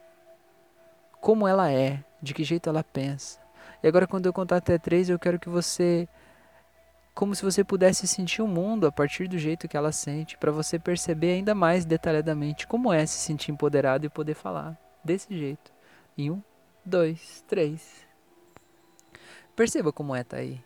como 1.20 1.48
ela 1.48 1.68
é, 1.68 2.04
de 2.22 2.32
que 2.32 2.44
jeito 2.44 2.68
ela 2.68 2.84
pensa. 2.84 3.40
E 3.82 3.88
agora, 3.88 4.06
quando 4.06 4.26
eu 4.26 4.32
contar 4.32 4.58
até 4.58 4.78
três, 4.78 5.08
eu 5.08 5.18
quero 5.18 5.40
que 5.40 5.48
você. 5.48 6.08
Como 7.16 7.34
se 7.34 7.42
você 7.42 7.64
pudesse 7.64 8.06
sentir 8.06 8.42
o 8.42 8.46
mundo 8.46 8.86
a 8.86 8.92
partir 8.92 9.26
do 9.26 9.38
jeito 9.38 9.66
que 9.66 9.76
ela 9.76 9.90
sente, 9.90 10.38
para 10.38 10.52
você 10.52 10.78
perceber 10.78 11.32
ainda 11.32 11.52
mais 11.52 11.84
detalhadamente 11.84 12.64
como 12.64 12.92
é 12.92 13.04
se 13.06 13.18
sentir 13.18 13.50
empoderado 13.50 14.06
e 14.06 14.08
poder 14.08 14.34
falar 14.34 14.78
desse 15.02 15.36
jeito. 15.36 15.72
Em 16.16 16.30
um, 16.30 16.40
dois, 16.84 17.42
três. 17.48 18.06
Perceba 19.56 19.92
como 19.92 20.14
é 20.14 20.22
tá 20.22 20.36
aí. 20.36 20.65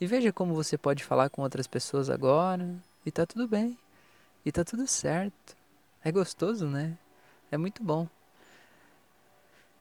E 0.00 0.06
veja 0.06 0.32
como 0.32 0.54
você 0.54 0.78
pode 0.78 1.04
falar 1.04 1.28
com 1.28 1.42
outras 1.42 1.66
pessoas 1.66 2.08
agora. 2.08 2.66
E 3.04 3.10
tá 3.10 3.26
tudo 3.26 3.46
bem. 3.46 3.76
E 4.44 4.50
tá 4.50 4.64
tudo 4.64 4.86
certo. 4.86 5.54
É 6.02 6.10
gostoso, 6.10 6.66
né? 6.66 6.96
É 7.50 7.58
muito 7.58 7.82
bom. 7.82 8.08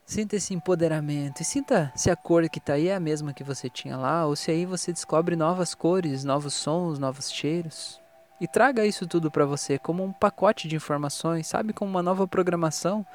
Sinta 0.05 0.35
esse 0.35 0.55
empoderamento 0.55 1.41
e 1.41 1.45
sinta 1.45 1.93
se 1.95 2.09
a 2.09 2.15
cor 2.15 2.49
que 2.49 2.57
está 2.57 2.73
aí 2.73 2.87
é 2.87 2.95
a 2.95 2.99
mesma 2.99 3.31
que 3.31 3.43
você 3.43 3.69
tinha 3.69 3.95
lá 3.95 4.25
ou 4.25 4.35
se 4.35 4.49
aí 4.49 4.65
você 4.65 4.91
descobre 4.91 5.35
novas 5.35 5.75
cores, 5.75 6.23
novos 6.23 6.55
sons, 6.55 6.97
novos 6.97 7.31
cheiros. 7.31 8.01
E 8.41 8.47
traga 8.47 8.85
isso 8.85 9.05
tudo 9.05 9.29
para 9.29 9.45
você 9.45 9.77
como 9.77 10.03
um 10.03 10.11
pacote 10.11 10.67
de 10.67 10.75
informações, 10.75 11.45
sabe? 11.45 11.73
Como 11.73 11.91
uma 11.91 12.01
nova 12.01 12.27
programação, 12.27 13.05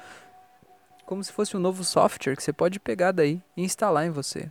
como 1.05 1.23
se 1.23 1.33
fosse 1.33 1.57
um 1.57 1.59
novo 1.59 1.83
software 1.83 2.35
que 2.35 2.43
você 2.43 2.53
pode 2.53 2.79
pegar 2.79 3.11
daí 3.11 3.41
e 3.57 3.63
instalar 3.63 4.05
em 4.05 4.11
você. 4.11 4.49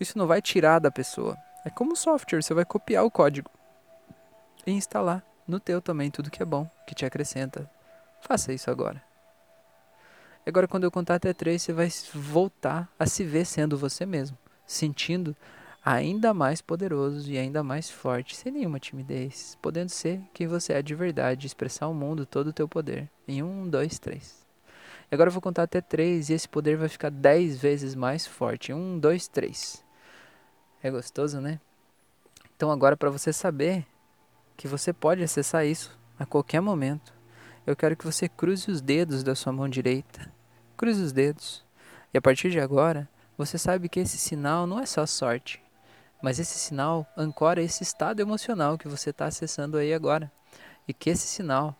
Isso 0.00 0.16
não 0.16 0.26
vai 0.26 0.40
tirar 0.40 0.78
da 0.78 0.90
pessoa. 0.90 1.36
É 1.64 1.70
como 1.70 1.92
um 1.92 1.96
software, 1.96 2.42
você 2.42 2.54
vai 2.54 2.64
copiar 2.64 3.04
o 3.04 3.10
código 3.10 3.50
e 4.66 4.72
instalar 4.72 5.24
no 5.46 5.60
teu 5.60 5.80
também 5.80 6.10
tudo 6.10 6.30
que 6.30 6.42
é 6.42 6.46
bom, 6.46 6.68
que 6.86 6.94
te 6.94 7.04
acrescenta. 7.04 7.70
Faça 8.20 8.52
isso 8.52 8.70
agora. 8.70 9.02
E 10.44 10.48
agora, 10.48 10.66
quando 10.66 10.84
eu 10.84 10.90
contar 10.90 11.16
até 11.16 11.32
três, 11.32 11.62
você 11.62 11.72
vai 11.72 11.88
voltar 12.14 12.88
a 12.98 13.06
se 13.06 13.22
ver 13.22 13.44
sendo 13.44 13.78
você 13.78 14.04
mesmo, 14.04 14.36
sentindo 14.66 15.36
ainda 15.84 16.32
mais 16.32 16.60
poderoso 16.60 17.30
e 17.30 17.38
ainda 17.38 17.62
mais 17.62 17.90
forte, 17.90 18.36
sem 18.36 18.52
nenhuma 18.52 18.80
timidez, 18.80 19.56
podendo 19.60 19.88
ser 19.88 20.20
quem 20.32 20.46
você 20.46 20.72
é 20.72 20.82
de 20.82 20.94
verdade, 20.94 21.46
expressar 21.46 21.86
ao 21.86 21.94
mundo 21.94 22.26
todo 22.26 22.48
o 22.48 22.52
teu 22.52 22.68
poder. 22.68 23.08
Em 23.26 23.42
um, 23.42 23.68
dois, 23.68 23.98
três. 23.98 24.44
E 25.10 25.14
agora 25.14 25.28
eu 25.28 25.32
vou 25.32 25.42
contar 25.42 25.64
até 25.64 25.80
três 25.80 26.28
e 26.28 26.32
esse 26.32 26.48
poder 26.48 26.76
vai 26.76 26.88
ficar 26.88 27.10
dez 27.10 27.60
vezes 27.60 27.94
mais 27.94 28.26
forte. 28.26 28.72
Um, 28.72 28.98
dois, 28.98 29.28
três. 29.28 29.81
É 30.82 30.90
gostoso, 30.90 31.40
né? 31.40 31.60
Então 32.56 32.70
agora 32.70 32.96
para 32.96 33.10
você 33.10 33.32
saber 33.32 33.86
que 34.56 34.66
você 34.66 34.92
pode 34.92 35.22
acessar 35.22 35.64
isso 35.64 35.96
a 36.18 36.26
qualquer 36.26 36.60
momento, 36.60 37.14
eu 37.64 37.76
quero 37.76 37.96
que 37.96 38.04
você 38.04 38.28
cruze 38.28 38.70
os 38.70 38.80
dedos 38.80 39.22
da 39.22 39.34
sua 39.34 39.52
mão 39.52 39.68
direita. 39.68 40.32
Cruze 40.76 41.00
os 41.00 41.12
dedos. 41.12 41.64
E 42.12 42.18
a 42.18 42.20
partir 42.20 42.50
de 42.50 42.58
agora, 42.58 43.08
você 43.38 43.56
sabe 43.56 43.88
que 43.88 44.00
esse 44.00 44.18
sinal 44.18 44.66
não 44.66 44.80
é 44.80 44.86
só 44.86 45.06
sorte, 45.06 45.62
mas 46.20 46.38
esse 46.40 46.58
sinal 46.58 47.06
ancora 47.16 47.62
esse 47.62 47.82
estado 47.82 48.20
emocional 48.20 48.76
que 48.76 48.88
você 48.88 49.10
está 49.10 49.26
acessando 49.26 49.76
aí 49.76 49.94
agora. 49.94 50.30
E 50.86 50.92
que 50.92 51.10
esse 51.10 51.28
sinal 51.28 51.76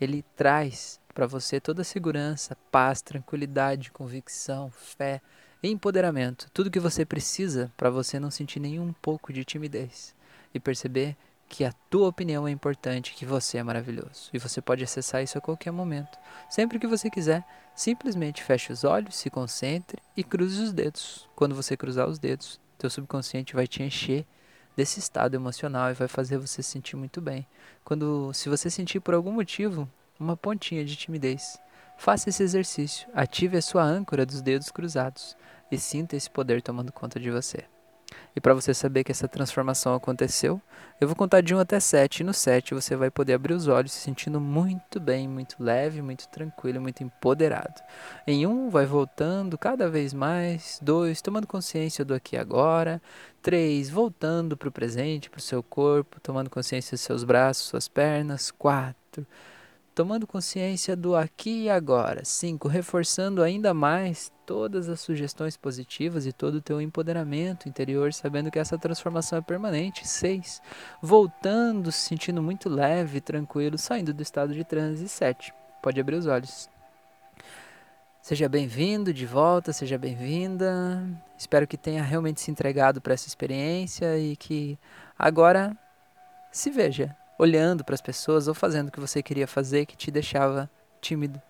ele 0.00 0.24
traz 0.36 1.00
para 1.12 1.26
você 1.26 1.60
toda 1.60 1.82
a 1.82 1.84
segurança, 1.84 2.56
paz, 2.70 3.02
tranquilidade, 3.02 3.90
convicção, 3.90 4.70
fé 4.70 5.20
empoderamento. 5.70 6.50
Tudo 6.52 6.70
que 6.70 6.80
você 6.80 7.04
precisa 7.04 7.72
para 7.76 7.90
você 7.90 8.18
não 8.18 8.30
sentir 8.30 8.58
nenhum 8.58 8.92
pouco 8.94 9.32
de 9.32 9.44
timidez 9.44 10.14
e 10.52 10.58
perceber 10.58 11.16
que 11.48 11.64
a 11.64 11.72
tua 11.90 12.08
opinião 12.08 12.48
é 12.48 12.50
importante, 12.50 13.14
que 13.14 13.26
você 13.26 13.58
é 13.58 13.62
maravilhoso. 13.62 14.30
E 14.32 14.38
você 14.38 14.62
pode 14.62 14.82
acessar 14.82 15.22
isso 15.22 15.36
a 15.36 15.40
qualquer 15.40 15.70
momento. 15.70 16.18
Sempre 16.48 16.78
que 16.78 16.86
você 16.86 17.10
quiser, 17.10 17.44
simplesmente 17.76 18.42
feche 18.42 18.72
os 18.72 18.84
olhos, 18.84 19.16
se 19.16 19.28
concentre 19.28 19.98
e 20.16 20.24
cruze 20.24 20.62
os 20.62 20.72
dedos. 20.72 21.28
Quando 21.36 21.54
você 21.54 21.76
cruzar 21.76 22.08
os 22.08 22.18
dedos, 22.18 22.58
teu 22.78 22.88
subconsciente 22.88 23.54
vai 23.54 23.66
te 23.66 23.82
encher 23.82 24.26
desse 24.74 24.98
estado 24.98 25.34
emocional 25.34 25.90
e 25.90 25.94
vai 25.94 26.08
fazer 26.08 26.38
você 26.38 26.62
se 26.62 26.70
sentir 26.70 26.96
muito 26.96 27.20
bem. 27.20 27.46
Quando 27.84 28.32
se 28.32 28.48
você 28.48 28.70
sentir 28.70 29.00
por 29.00 29.12
algum 29.12 29.32
motivo 29.32 29.86
uma 30.18 30.36
pontinha 30.36 30.84
de 30.84 30.96
timidez, 30.96 31.60
faça 32.02 32.28
esse 32.28 32.42
exercício, 32.42 33.08
ative 33.14 33.56
a 33.56 33.62
sua 33.62 33.84
âncora 33.84 34.26
dos 34.26 34.42
dedos 34.42 34.72
cruzados 34.72 35.36
e 35.70 35.78
sinta 35.78 36.16
esse 36.16 36.28
poder 36.28 36.60
tomando 36.60 36.90
conta 36.90 37.20
de 37.20 37.30
você. 37.30 37.64
E 38.34 38.40
para 38.40 38.54
você 38.54 38.74
saber 38.74 39.04
que 39.04 39.12
essa 39.12 39.28
transformação 39.28 39.94
aconteceu, 39.94 40.60
eu 41.00 41.06
vou 41.06 41.14
contar 41.14 41.42
de 41.42 41.54
1 41.54 41.60
até 41.60 41.78
7. 41.78 42.20
E 42.20 42.24
no 42.24 42.34
7 42.34 42.74
você 42.74 42.96
vai 42.96 43.08
poder 43.08 43.34
abrir 43.34 43.54
os 43.54 43.68
olhos 43.68 43.92
se 43.92 44.00
sentindo 44.00 44.40
muito 44.40 44.98
bem, 44.98 45.28
muito 45.28 45.62
leve, 45.62 46.02
muito 46.02 46.28
tranquilo, 46.28 46.80
muito 46.80 47.04
empoderado. 47.04 47.80
Em 48.26 48.46
1, 48.46 48.68
vai 48.68 48.84
voltando 48.84 49.56
cada 49.56 49.88
vez 49.88 50.12
mais. 50.12 50.80
2, 50.82 51.22
tomando 51.22 51.46
consciência 51.46 52.04
do 52.04 52.14
aqui 52.14 52.34
e 52.34 52.38
agora. 52.38 53.00
3, 53.40 53.88
voltando 53.88 54.56
para 54.56 54.68
o 54.68 54.72
presente, 54.72 55.30
para 55.30 55.38
o 55.38 55.42
seu 55.42 55.62
corpo, 55.62 56.20
tomando 56.20 56.50
consciência 56.50 56.96
dos 56.96 57.02
seus 57.02 57.22
braços, 57.22 57.68
suas 57.68 57.86
pernas. 57.88 58.50
4, 58.50 59.26
tomando 59.94 60.26
consciência 60.26 60.96
do 60.96 61.14
aqui 61.14 61.64
e 61.64 61.70
agora. 61.70 62.24
5. 62.24 62.68
Reforçando 62.68 63.42
ainda 63.42 63.74
mais 63.74 64.32
todas 64.46 64.88
as 64.88 65.00
sugestões 65.00 65.56
positivas 65.56 66.26
e 66.26 66.32
todo 66.32 66.56
o 66.56 66.60
teu 66.62 66.80
empoderamento 66.80 67.68
interior, 67.68 68.12
sabendo 68.12 68.50
que 68.50 68.58
essa 68.58 68.78
transformação 68.78 69.38
é 69.38 69.42
permanente. 69.42 70.06
6. 70.06 70.60
Voltando, 71.00 71.92
se 71.92 72.08
sentindo 72.08 72.42
muito 72.42 72.68
leve, 72.68 73.20
tranquilo, 73.20 73.76
saindo 73.78 74.14
do 74.14 74.22
estado 74.22 74.54
de 74.54 74.64
transe. 74.64 75.08
7. 75.08 75.52
Pode 75.82 76.00
abrir 76.00 76.16
os 76.16 76.26
olhos. 76.26 76.68
Seja 78.20 78.48
bem-vindo 78.48 79.12
de 79.12 79.26
volta, 79.26 79.72
seja 79.72 79.98
bem-vinda. 79.98 81.02
Espero 81.36 81.66
que 81.66 81.76
tenha 81.76 82.02
realmente 82.02 82.40
se 82.40 82.50
entregado 82.50 83.00
para 83.00 83.14
essa 83.14 83.26
experiência 83.26 84.16
e 84.16 84.36
que 84.36 84.78
agora 85.18 85.76
se 86.52 86.70
veja 86.70 87.16
olhando 87.38 87.84
para 87.84 87.94
as 87.94 88.00
pessoas 88.00 88.48
ou 88.48 88.54
fazendo 88.54 88.88
o 88.88 88.92
que 88.92 89.00
você 89.00 89.22
queria 89.22 89.46
fazer 89.46 89.86
que 89.86 89.96
te 89.96 90.10
deixava 90.10 90.70
tímido. 91.00 91.40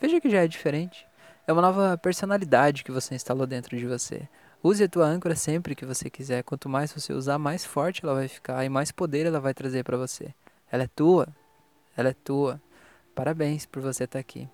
Veja 0.00 0.20
que 0.20 0.30
já 0.30 0.44
é 0.44 0.48
diferente. 0.48 1.06
É 1.46 1.52
uma 1.52 1.62
nova 1.62 1.98
personalidade 1.98 2.84
que 2.84 2.92
você 2.92 3.14
instalou 3.14 3.46
dentro 3.46 3.76
de 3.76 3.86
você. 3.86 4.28
Use 4.62 4.84
a 4.84 4.88
tua 4.88 5.06
âncora 5.06 5.34
sempre 5.34 5.74
que 5.74 5.86
você 5.86 6.10
quiser. 6.10 6.42
Quanto 6.42 6.68
mais 6.68 6.92
você 6.92 7.12
usar, 7.12 7.38
mais 7.38 7.64
forte 7.64 8.04
ela 8.04 8.14
vai 8.14 8.28
ficar 8.28 8.64
e 8.64 8.68
mais 8.68 8.92
poder 8.92 9.26
ela 9.26 9.40
vai 9.40 9.54
trazer 9.54 9.82
para 9.82 9.96
você. 9.96 10.34
Ela 10.70 10.84
é 10.84 10.88
tua. 10.88 11.26
Ela 11.96 12.10
é 12.10 12.14
tua. 12.14 12.60
Parabéns 13.14 13.66
por 13.66 13.82
você 13.82 14.04
estar 14.04 14.18
aqui. 14.18 14.48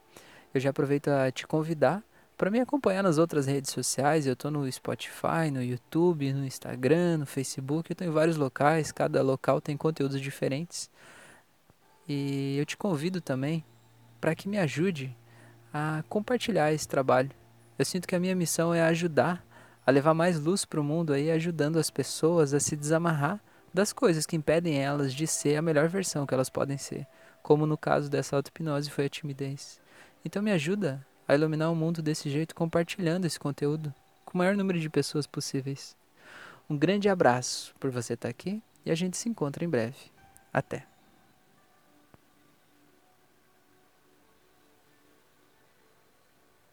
Eu 0.54 0.60
já 0.60 0.70
aproveito 0.70 1.08
a 1.08 1.30
te 1.30 1.46
convidar 1.46 2.02
para 2.36 2.50
me 2.50 2.60
acompanhar 2.60 3.02
nas 3.02 3.16
outras 3.16 3.46
redes 3.46 3.70
sociais, 3.70 4.26
eu 4.26 4.34
estou 4.34 4.50
no 4.50 4.70
Spotify, 4.70 5.50
no 5.50 5.62
YouTube, 5.62 6.32
no 6.32 6.44
Instagram, 6.44 7.18
no 7.18 7.26
Facebook, 7.26 7.90
eu 7.90 7.94
estou 7.94 8.06
em 8.06 8.10
vários 8.10 8.36
locais, 8.36 8.92
cada 8.92 9.22
local 9.22 9.60
tem 9.60 9.76
conteúdos 9.76 10.20
diferentes. 10.20 10.90
E 12.06 12.56
eu 12.58 12.66
te 12.66 12.76
convido 12.76 13.20
também 13.20 13.64
para 14.20 14.34
que 14.34 14.48
me 14.48 14.58
ajude 14.58 15.16
a 15.72 16.04
compartilhar 16.08 16.72
esse 16.72 16.86
trabalho. 16.86 17.30
Eu 17.78 17.84
sinto 17.84 18.06
que 18.06 18.14
a 18.14 18.20
minha 18.20 18.34
missão 18.34 18.72
é 18.72 18.82
ajudar 18.82 19.44
a 19.86 19.90
levar 19.90 20.14
mais 20.14 20.38
luz 20.38 20.64
para 20.64 20.80
o 20.80 20.84
mundo 20.84 21.12
aí, 21.12 21.30
ajudando 21.30 21.78
as 21.78 21.90
pessoas 21.90 22.52
a 22.52 22.60
se 22.60 22.76
desamarrar 22.76 23.40
das 23.72 23.92
coisas 23.92 24.26
que 24.26 24.36
impedem 24.36 24.78
elas 24.78 25.12
de 25.12 25.26
ser 25.26 25.56
a 25.56 25.62
melhor 25.62 25.88
versão 25.88 26.26
que 26.26 26.34
elas 26.34 26.50
podem 26.50 26.76
ser, 26.76 27.06
como 27.42 27.66
no 27.66 27.78
caso 27.78 28.10
dessa 28.10 28.36
auto-hipnose 28.36 28.90
foi 28.90 29.06
a 29.06 29.08
timidez. 29.08 29.80
Então 30.24 30.42
me 30.42 30.50
ajuda 30.50 31.06
a 31.26 31.34
iluminar 31.34 31.70
o 31.70 31.76
mundo 31.76 32.02
desse 32.02 32.30
jeito, 32.30 32.54
compartilhando 32.54 33.24
esse 33.24 33.38
conteúdo 33.38 33.92
com 34.24 34.34
o 34.34 34.38
maior 34.38 34.56
número 34.56 34.78
de 34.78 34.90
pessoas 34.90 35.26
possíveis. 35.26 35.96
Um 36.68 36.76
grande 36.76 37.08
abraço 37.08 37.74
por 37.78 37.90
você 37.90 38.14
estar 38.14 38.28
aqui 38.28 38.62
e 38.84 38.90
a 38.90 38.94
gente 38.94 39.16
se 39.16 39.28
encontra 39.28 39.64
em 39.64 39.68
breve. 39.68 40.10
Até! 40.52 40.95